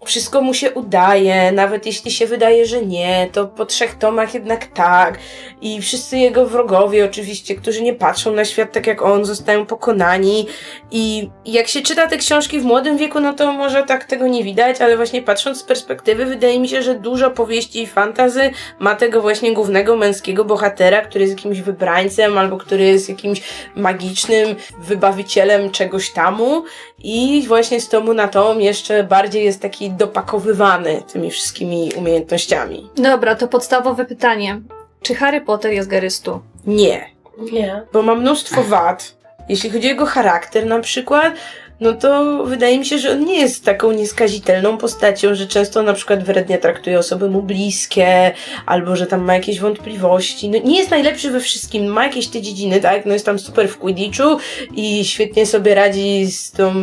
[0.05, 4.65] Wszystko mu się udaje, nawet jeśli się wydaje, że nie, to po trzech tomach jednak
[4.65, 5.19] tak.
[5.61, 10.47] I wszyscy jego wrogowie, oczywiście, którzy nie patrzą na świat tak jak on, zostają pokonani.
[10.91, 14.43] I jak się czyta te książki w młodym wieku, no to może tak tego nie
[14.43, 18.95] widać, ale właśnie patrząc z perspektywy, wydaje mi się, że dużo powieści i fantazy ma
[18.95, 23.41] tego właśnie głównego męskiego bohatera, który jest jakimś wybrańcem albo który jest jakimś
[23.75, 26.63] magicznym wybawicielem czegoś tamu
[27.03, 32.89] i właśnie z tomu na tom jeszcze bardziej jest taki dopakowywany tymi wszystkimi umiejętnościami.
[32.95, 34.61] Dobra, to podstawowe pytanie.
[35.01, 36.41] Czy Harry Potter jest gerystu?
[36.67, 37.05] Nie,
[37.51, 37.83] Nie.
[37.93, 39.15] bo ma mnóstwo wad.
[39.49, 41.33] Jeśli chodzi o jego charakter na przykład,
[41.81, 45.93] no to wydaje mi się, że on nie jest taką nieskazitelną postacią, że często na
[45.93, 48.31] przykład wrednie traktuje osoby mu bliskie,
[48.65, 50.49] albo że tam ma jakieś wątpliwości.
[50.49, 53.05] No nie jest najlepszy we wszystkim, ma jakieś te dziedziny, tak?
[53.05, 54.37] No jest tam super w Quidditchu
[54.75, 56.73] i świetnie sobie radzi z tą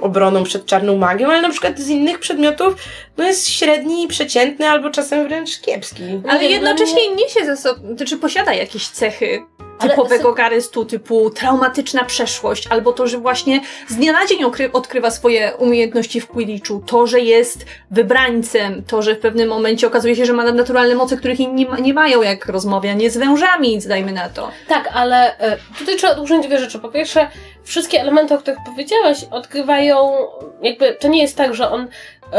[0.00, 2.74] obroną przed czarną magią, ale na przykład z innych przedmiotów
[3.16, 6.02] no jest średni przeciętny, albo czasem wręcz kiepski.
[6.28, 9.42] Ale Nie, jednocześnie niesie ze sobą, czy posiada jakieś cechy
[9.78, 14.38] typowego garystu, typu traumatyczna przeszłość, albo to, że właśnie z dnia na dzień
[14.72, 20.16] odkrywa swoje umiejętności w Quidditchu, to, że jest wybrańcem, to, że w pewnym momencie okazuje
[20.16, 24.28] się, że ma naturalne moce, których inni nie mają, jak rozmawianie z wężami, dajmy na
[24.28, 24.50] to.
[24.68, 26.78] Tak, ale e, tutaj trzeba odróżnić dwie rzeczy.
[26.78, 27.28] Po pierwsze,
[27.64, 30.12] wszystkie elementy, o których powiedziałaś, odgrywają,
[30.62, 31.88] jakby, to nie jest tak, że on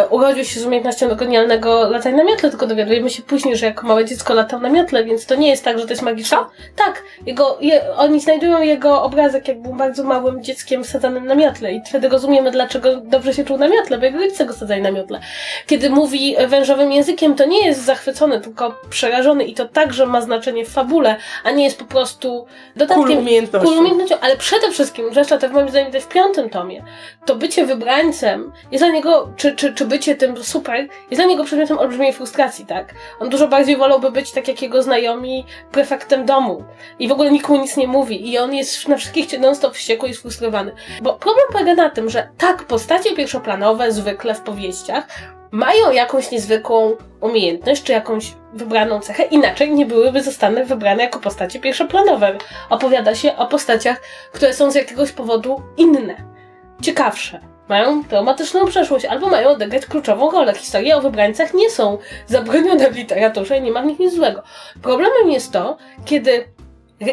[0.10, 3.88] urodził się z umiejętnością do genialnego latania na miotle, tylko dowiadujemy się później, że jako
[3.88, 6.38] małe dziecko latał na miotle, więc to nie jest tak, że to jest magiczne.
[6.76, 11.74] Tak, jego, je, oni znajdują jego obrazek, jak był bardzo małym dzieckiem sadzanym na miotle
[11.74, 14.92] i wtedy rozumiemy, dlaczego dobrze się czuł na miotle, bo jego rodzice go sadzali na
[14.92, 15.20] miotle.
[15.68, 20.66] Kiedy mówi wężowym językiem, to nie jest zachwycony, tylko przerażony i to także ma znaczenie
[20.66, 23.06] w fabule, a nie jest po prostu dodatkiem.
[23.06, 26.84] Cool umiejętnością, ale przede wszystkim, zwłaszcza to w moim zdaniem to w piątym tomie,
[27.26, 31.43] to bycie wybrańcem jest dla niego, czy, czy, czy bycie tym super jest dla niego
[31.43, 32.93] przedmiotem olbrzymiej frustracji, tak?
[33.19, 36.63] On dużo bardziej wolałby być tak jak jego znajomi prefektem domu
[36.99, 40.13] i w ogóle nikomu nic nie mówi i on jest na wszystkich non-stop wściekły i
[40.13, 40.71] sfrustrowany.
[41.01, 45.07] Bo problem polega na tym, że tak, postacie pierwszoplanowe zwykle w powieściach
[45.51, 51.59] mają jakąś niezwykłą umiejętność, czy jakąś wybraną cechę, inaczej nie byłyby zostane wybrane jako postacie
[51.59, 52.38] pierwszoplanowe.
[52.69, 54.01] Opowiada się o postaciach,
[54.34, 56.15] które są z jakiegoś powodu inne,
[56.82, 57.57] ciekawsze.
[57.70, 60.53] Mają traumatyczną przeszłość, albo mają odegrać kluczową rolę.
[60.53, 61.97] Historie o wybrańcach nie są
[62.28, 64.43] zabronione w literaturze i nie ma w nich nic złego.
[64.82, 66.47] Problemem jest to, kiedy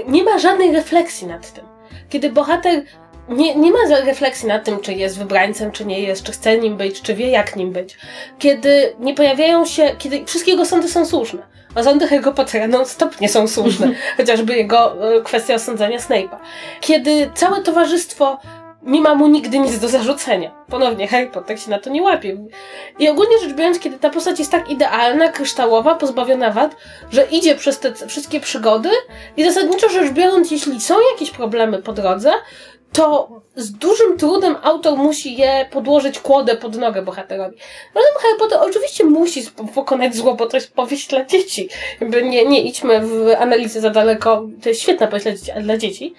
[0.09, 1.65] nie ma żadnej refleksji nad tym.
[2.09, 2.83] Kiedy bohater
[3.29, 6.77] nie, nie ma refleksji nad tym, czy jest wybrańcem, czy nie jest, czy chce nim
[6.77, 7.97] być, czy wie, jak nim być.
[8.39, 11.43] Kiedy nie pojawiają się, kiedy wszystkie jego sądy są słuszne.
[11.75, 13.91] A sądy Harry'ego Pottera non-stop nie są słuszne.
[14.17, 16.37] Chociażby jego e, kwestia osądzania Snape'a.
[16.81, 18.39] Kiedy całe towarzystwo
[18.85, 20.51] nie ma mu nigdy nic do zarzucenia.
[20.69, 22.37] Ponownie Harry Potter się na to nie łapie.
[22.99, 26.77] I ogólnie rzecz biorąc, kiedy ta postać jest tak idealna, kryształowa, pozbawiona wad,
[27.11, 28.91] że idzie przez te wszystkie przygody
[29.37, 32.33] i zasadniczo rzecz biorąc, jeśli są jakieś problemy po drodze,
[32.93, 37.57] to z dużym trudem autor musi je podłożyć kłodę pod nogę bohaterowi.
[37.95, 39.43] Ale Harry Potter oczywiście musi
[39.75, 41.69] pokonać zło, bo to jest powieść dla dzieci.
[42.01, 46.15] Jakby nie, nie idźmy w analizę za daleko, to jest świetna powieść dla dzieci.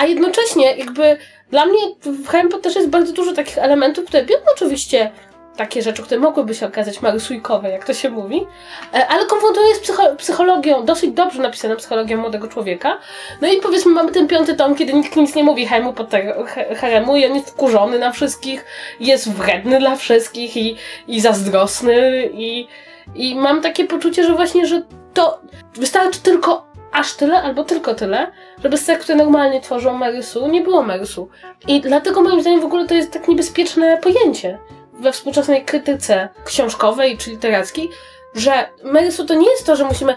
[0.00, 1.16] A jednocześnie jakby
[1.50, 5.10] dla mnie w Harry Potterze jest bardzo dużo takich elementów, które biorą oczywiście
[5.56, 8.46] takie rzeczy, które mogłyby się okazać marysujkowe, jak to się mówi,
[8.94, 12.98] e, ale konfrontuje z psycho psychologią, dosyć dobrze napisaną psychologią młodego człowieka.
[13.40, 16.34] No i powiedzmy, mamy ten piąty tom, kiedy nikt nic nie mówi Harry'mu Potter,
[16.76, 18.64] Haremu i on jest wkurzony na wszystkich,
[19.00, 20.76] jest wredny dla wszystkich i,
[21.08, 22.66] i zazdrosny i,
[23.14, 24.82] i mam takie poczucie, że właśnie, że
[25.14, 25.40] to
[25.74, 28.32] wystarczy tylko aż tyle, albo tylko tyle,
[28.62, 31.28] żeby z które normalnie tworzą Marysu, nie było Marysu.
[31.68, 34.58] I dlatego moim zdaniem w ogóle to jest tak niebezpieczne pojęcie
[34.92, 37.90] we współczesnej krytyce książkowej czy literackiej,
[38.34, 38.52] że
[38.84, 40.16] Marysu to nie jest to, że musimy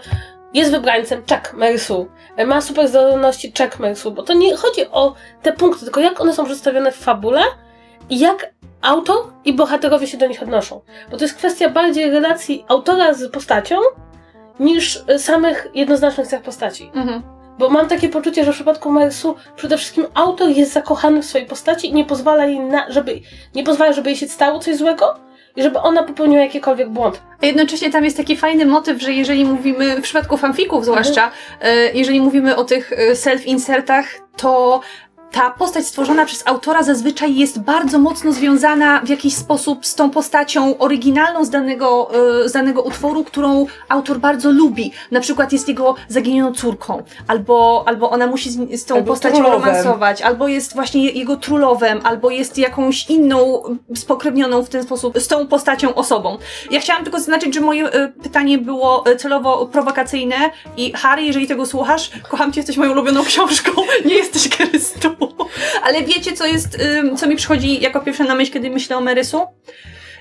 [0.54, 2.08] jest wybrańcem, czek Marysu,
[2.46, 6.32] ma super zdolności, czek Marysu, bo to nie chodzi o te punkty, tylko jak one
[6.32, 7.42] są przedstawione w fabule
[8.10, 10.80] i jak autor i bohaterowie się do nich odnoszą.
[11.10, 13.76] Bo to jest kwestia bardziej relacji autora z postacią,
[14.60, 16.90] niż samych jednoznacznych cech postaci.
[16.94, 17.22] Mhm.
[17.58, 21.46] Bo mam takie poczucie, że w przypadku Mersu przede wszystkim autor jest zakochany w swojej
[21.46, 23.20] postaci i nie pozwala jej na, żeby,
[23.54, 25.14] nie pozwala, żeby jej się stało coś złego
[25.56, 27.22] i żeby ona popełniła jakikolwiek błąd.
[27.42, 31.96] A jednocześnie tam jest taki fajny motyw, że jeżeli mówimy, w przypadku fanfików zwłaszcza, mhm.
[31.96, 34.04] jeżeli mówimy o tych e, self-insertach,
[34.36, 34.80] to
[35.34, 40.10] ta postać stworzona przez autora zazwyczaj jest bardzo mocno związana w jakiś sposób z tą
[40.10, 42.10] postacią oryginalną z danego,
[42.44, 44.92] e, z danego utworu, którą autor bardzo lubi.
[45.10, 49.36] Na przykład jest jego zaginioną córką, albo, albo ona musi z, z tą albo postacią
[49.36, 49.62] trulowem.
[49.62, 53.62] romansować, albo jest właśnie jego trulowem, albo jest jakąś inną,
[53.94, 56.38] spokrewnioną w ten sposób z tą postacią osobą.
[56.70, 60.36] Ja chciałam tylko zaznaczyć, że moje e, pytanie było e, celowo prowokacyjne
[60.76, 63.70] i Harry, jeżeli tego słuchasz, kocham cię, jesteś moją ulubioną książką,
[64.08, 65.23] nie jesteś Krystą.
[65.84, 66.78] Ale wiecie, co jest,
[67.16, 69.40] co mi przychodzi jako pierwsze na myśl, kiedy myślę o Merysu?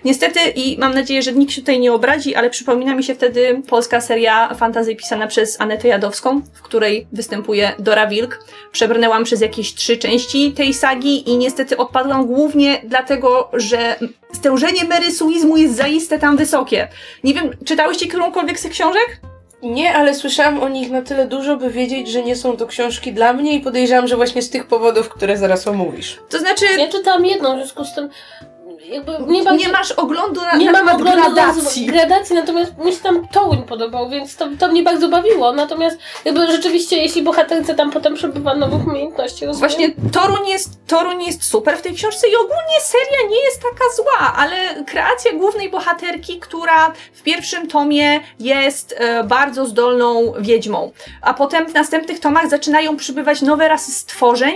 [0.05, 3.61] Niestety i mam nadzieję, że nikt się tutaj nie obrazi, ale przypomina mi się wtedy
[3.67, 8.45] polska seria fantazy pisana przez Anetę Jadowską, w której występuje Dora Wilk.
[8.71, 13.95] Przebrnęłam przez jakieś trzy części tej sagi i niestety odpadłam głównie dlatego, że
[14.33, 16.87] stężenie merysuizmu jest zaiste tam wysokie.
[17.23, 19.19] Nie wiem, czytałyście którąkolwiek z tych książek?
[19.63, 23.13] Nie, ale słyszałam o nich na tyle dużo, by wiedzieć, że nie są to książki
[23.13, 26.19] dla mnie i podejrzewam, że właśnie z tych powodów, które zaraz omówisz.
[26.29, 26.65] To znaczy...
[26.77, 28.09] Ja czytałam jedną, w związku z tym
[29.27, 31.85] nie, nie masz oglądu na, nie mam oglądu gradacji.
[31.85, 35.53] gradacji, natomiast mi się tam Tołyn podobał, więc to, to mnie bardzo bawiło.
[35.53, 39.69] Natomiast jakby rzeczywiście, jeśli bohaterce tam potem przebywa nowych umiejętności, rozumiem?
[39.69, 43.85] Właśnie Torun jest, Torun jest super w tej książce i ogólnie seria nie jest taka
[43.95, 51.33] zła, ale kreacja głównej bohaterki, która w pierwszym tomie jest e, bardzo zdolną wiedźmą, a
[51.33, 54.55] potem w następnych tomach zaczynają przybywać nowe rasy stworzeń,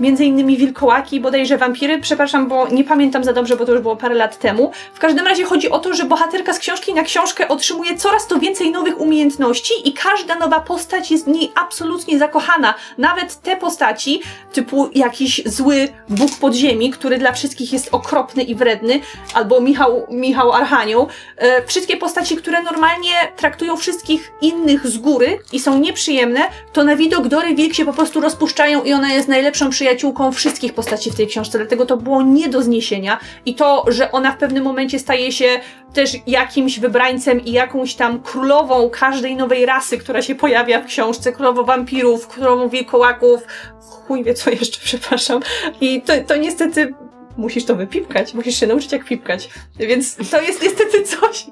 [0.00, 3.96] między innymi wilkołaki, bodajże wampiry, przepraszam, bo nie pamiętam za dobrze, bo to już było
[3.96, 4.70] parę lat temu.
[4.94, 8.38] W każdym razie chodzi o to, że bohaterka z książki na książkę otrzymuje coraz to
[8.38, 12.74] więcej nowych umiejętności i każda nowa postać jest w niej absolutnie zakochana.
[12.98, 14.22] Nawet te postaci,
[14.52, 19.00] typu jakiś zły Bóg podziemi, który dla wszystkich jest okropny i wredny,
[19.34, 25.60] albo Michał, Michał Archanioł, e, wszystkie postaci, które normalnie traktują wszystkich innych z góry i
[25.60, 26.40] są nieprzyjemne,
[26.72, 30.74] to na widok Dory Wilk się po prostu rozpuszczają i ona jest najlepszą przyjaciółką wszystkich
[30.74, 33.18] postaci w tej książce, dlatego to było nie do zniesienia.
[33.46, 35.60] I to, że ona w pewnym momencie staje się
[35.92, 41.32] też jakimś wybrańcem i jakąś tam królową każdej nowej rasy, która się pojawia w książce,
[41.32, 43.42] królową wampirów, królową wilkołaków,
[43.80, 45.40] chuj wie co jeszcze, przepraszam.
[45.80, 46.94] I to, to niestety
[47.36, 49.48] musisz to wypipkać, musisz się nauczyć jak pipkać.
[49.78, 51.46] Więc to jest niestety coś,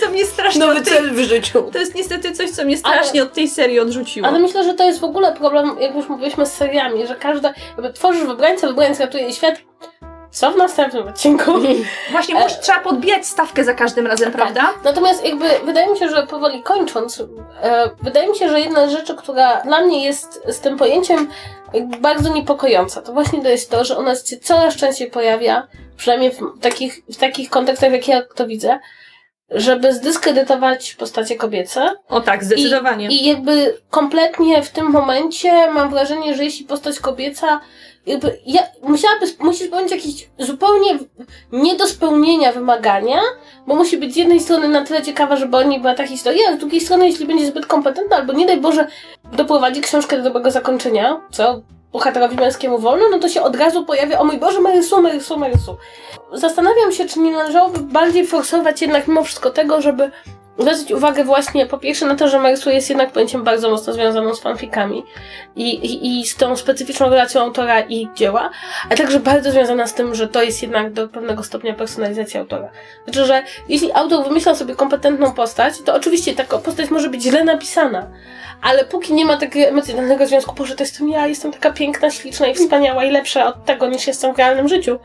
[0.00, 1.70] co mnie strasznie Nowy tej, cel w życiu.
[1.72, 4.26] To jest niestety coś, co mnie strasznie od tej serii odrzuciło.
[4.28, 7.54] Ale myślę, że to jest w ogóle problem, jak już mówiliśmy z seriami, że każda,
[7.68, 9.54] jakby tworzysz wybrańca, wybraniec ratuje świat.
[10.36, 11.52] Co w następnym odcinku?
[12.12, 14.70] Właśnie może trzeba podbijać stawkę za każdym razem, prawda?
[14.84, 17.22] Natomiast jakby wydaje mi się, że powoli kończąc,
[17.62, 21.28] e, wydaje mi się, że jedna z rzeczy, która dla mnie jest z tym pojęciem
[22.00, 25.66] bardzo niepokojąca, to właśnie to jest to, że ona się coraz częściej pojawia,
[25.96, 28.78] przynajmniej w takich, w takich kontekstach, jak ja to widzę,
[29.50, 31.92] żeby zdyskredytować postacie kobiece.
[32.08, 33.08] O tak, zdecydowanie.
[33.08, 37.60] I jakby kompletnie w tym momencie mam wrażenie, że jeśli postać kobieca
[38.46, 40.98] ja, musiałaby, musi spełnić jakieś zupełnie
[41.52, 43.20] nie do spełnienia wymagania,
[43.66, 46.48] bo musi być z jednej strony na tyle ciekawa, żeby o niej była ta historia,
[46.50, 48.86] a z drugiej strony, jeśli będzie zbyt kompetentna, albo nie daj Boże,
[49.32, 54.18] doprowadzi książkę do dobrego zakończenia, co bohaterowi męskiemu wolno, no to się od razu pojawia,
[54.18, 55.76] o mój Boże, Marysu, Marysu, Marysu.
[56.32, 60.10] Zastanawiam się, czy nie należałoby bardziej forsować jednak mimo wszystko tego, żeby
[60.58, 64.34] zwracać uwagę właśnie po pierwsze na to, że Marysu jest jednak pojęciem bardzo mocno związaną
[64.34, 65.04] z fanfikami
[65.56, 68.50] i, i, i z tą specyficzną relacją autora i dzieła,
[68.90, 72.70] a także bardzo związana z tym, że to jest jednak do pewnego stopnia personalizacja autora.
[73.04, 77.44] Znaczy, że jeśli autor wymyśla sobie kompetentną postać, to oczywiście taka postać może być źle
[77.44, 78.06] napisana,
[78.62, 82.46] ale póki nie ma takiego emocjonalnego związku, Boże, to jestem ja, jestem taka piękna, śliczna
[82.46, 84.98] i wspaniała i lepsza od tego, niż jestem w realnym życiu,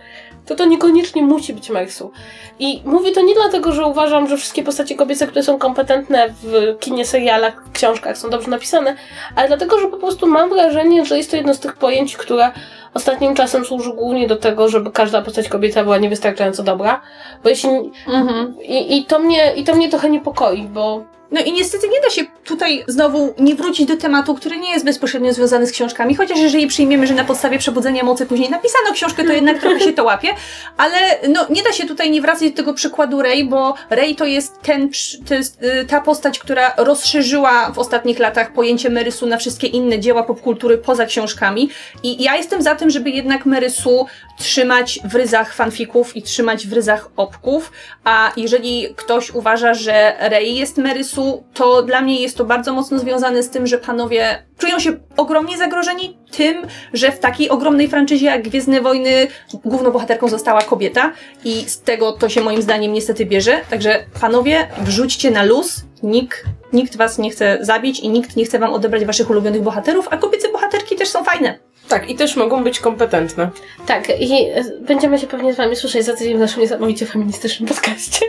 [0.45, 2.11] to to niekoniecznie musi być Marysu.
[2.59, 6.75] I mówię to nie dlatego, że uważam, że wszystkie postacie kobiece, które są kompetentne w
[6.79, 8.95] kinie, serialach, książkach są dobrze napisane,
[9.35, 12.51] ale dlatego, że po prostu mam wrażenie, że jest to jedno z tych pojęć, które
[12.93, 17.01] ostatnim czasem służy głównie do tego, żeby każda postać kobieca była niewystarczająco dobra.
[17.43, 17.69] Bo jeśli.
[18.07, 18.55] Mhm.
[18.61, 22.09] I, i, to, mnie, I to mnie trochę niepokoi, bo No i niestety nie da
[22.09, 26.39] się tutaj znowu nie wrócić do tematu, który nie jest bezpośrednio związany z książkami, chociaż
[26.39, 30.03] jeżeli przyjmiemy, że na podstawie przebudzenia mocy później napisano książkę, to jednak trochę się to
[30.03, 30.29] łapie,
[30.77, 30.97] ale
[31.29, 34.61] no nie da się tutaj nie wracać do tego przykładu Rey, bo Rey to jest
[34.61, 34.89] ten,
[35.27, 39.99] to jest y, ta postać, która rozszerzyła w ostatnich latach pojęcie Merysu na wszystkie inne
[39.99, 41.69] dzieła popkultury poza książkami.
[42.03, 44.05] I ja jestem za tym, żeby jednak Merysu
[44.39, 47.71] trzymać w ryzach fanfików i trzymać w ryzach opków,
[48.03, 51.20] a jeżeli ktoś uważa, że Rey jest Merysu,
[51.53, 55.57] to dla mnie jest to bardzo mocno związane z tym, że panowie czują się ogromnie
[55.57, 59.27] zagrożeni tym, że w takiej ogromnej franczyzie jak Gwiezdne Wojny
[59.65, 61.11] główną bohaterką została kobieta
[61.45, 63.61] i z tego to się moim zdaniem niestety bierze.
[63.69, 65.81] Także panowie, wrzućcie na luz.
[66.03, 66.43] Nikt,
[66.73, 70.17] nikt was nie chce zabić i nikt nie chce wam odebrać waszych ulubionych bohaterów, a
[70.17, 71.59] kobiece bohaterki też są fajne.
[71.91, 73.49] Tak, i też mogą być kompetentne.
[73.85, 77.69] Tak, i e, będziemy się pewnie z Wami słyszeć za tydzień w naszym niesamowicie feministycznym
[77.69, 78.25] podcaście.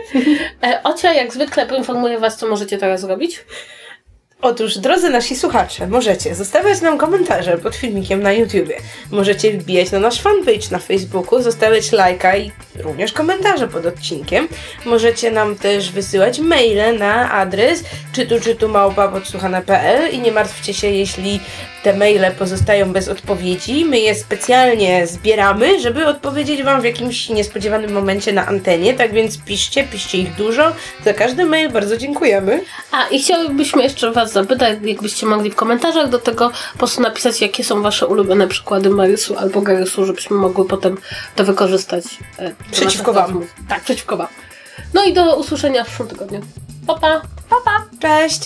[0.63, 3.45] E, Ocia, jak zwykle, poinformuję Was, co możecie teraz zrobić.
[4.43, 8.77] Otóż, drodzy nasi słuchacze, możecie zostawiać nam komentarze pod filmikiem na YouTubie.
[9.11, 14.47] Możecie wbijać na nasz fanpage na Facebooku, zostawiać lajka i również komentarze pod odcinkiem.
[14.85, 17.83] Możecie nam też wysyłać maile na adres
[18.13, 18.69] czytu czytu
[20.11, 21.39] i nie martwcie się, jeśli
[21.83, 23.85] te maile pozostają bez odpowiedzi.
[23.85, 29.37] My je specjalnie zbieramy, żeby odpowiedzieć Wam w jakimś niespodziewanym momencie na antenie, tak więc
[29.37, 30.75] piszcie, piszcie ich dużo.
[31.05, 32.63] Za każdy mail bardzo dziękujemy.
[32.91, 37.41] A, i chcielibyśmy jeszcze Was zapytać, jakbyście mogli w komentarzach do tego po prostu napisać,
[37.41, 40.97] jakie są Wasze ulubione przykłady Marysu albo Garysu, żebyśmy mogły potem
[41.35, 42.03] to wykorzystać.
[42.39, 43.23] e, Przeciwko wam.
[43.23, 43.53] rozmów.
[43.69, 44.27] Tak, przeciwko Wam.
[44.93, 46.41] No i do usłyszenia w przyszłym tygodniu.
[46.87, 47.21] Pa, pa!
[47.99, 48.41] Cześć!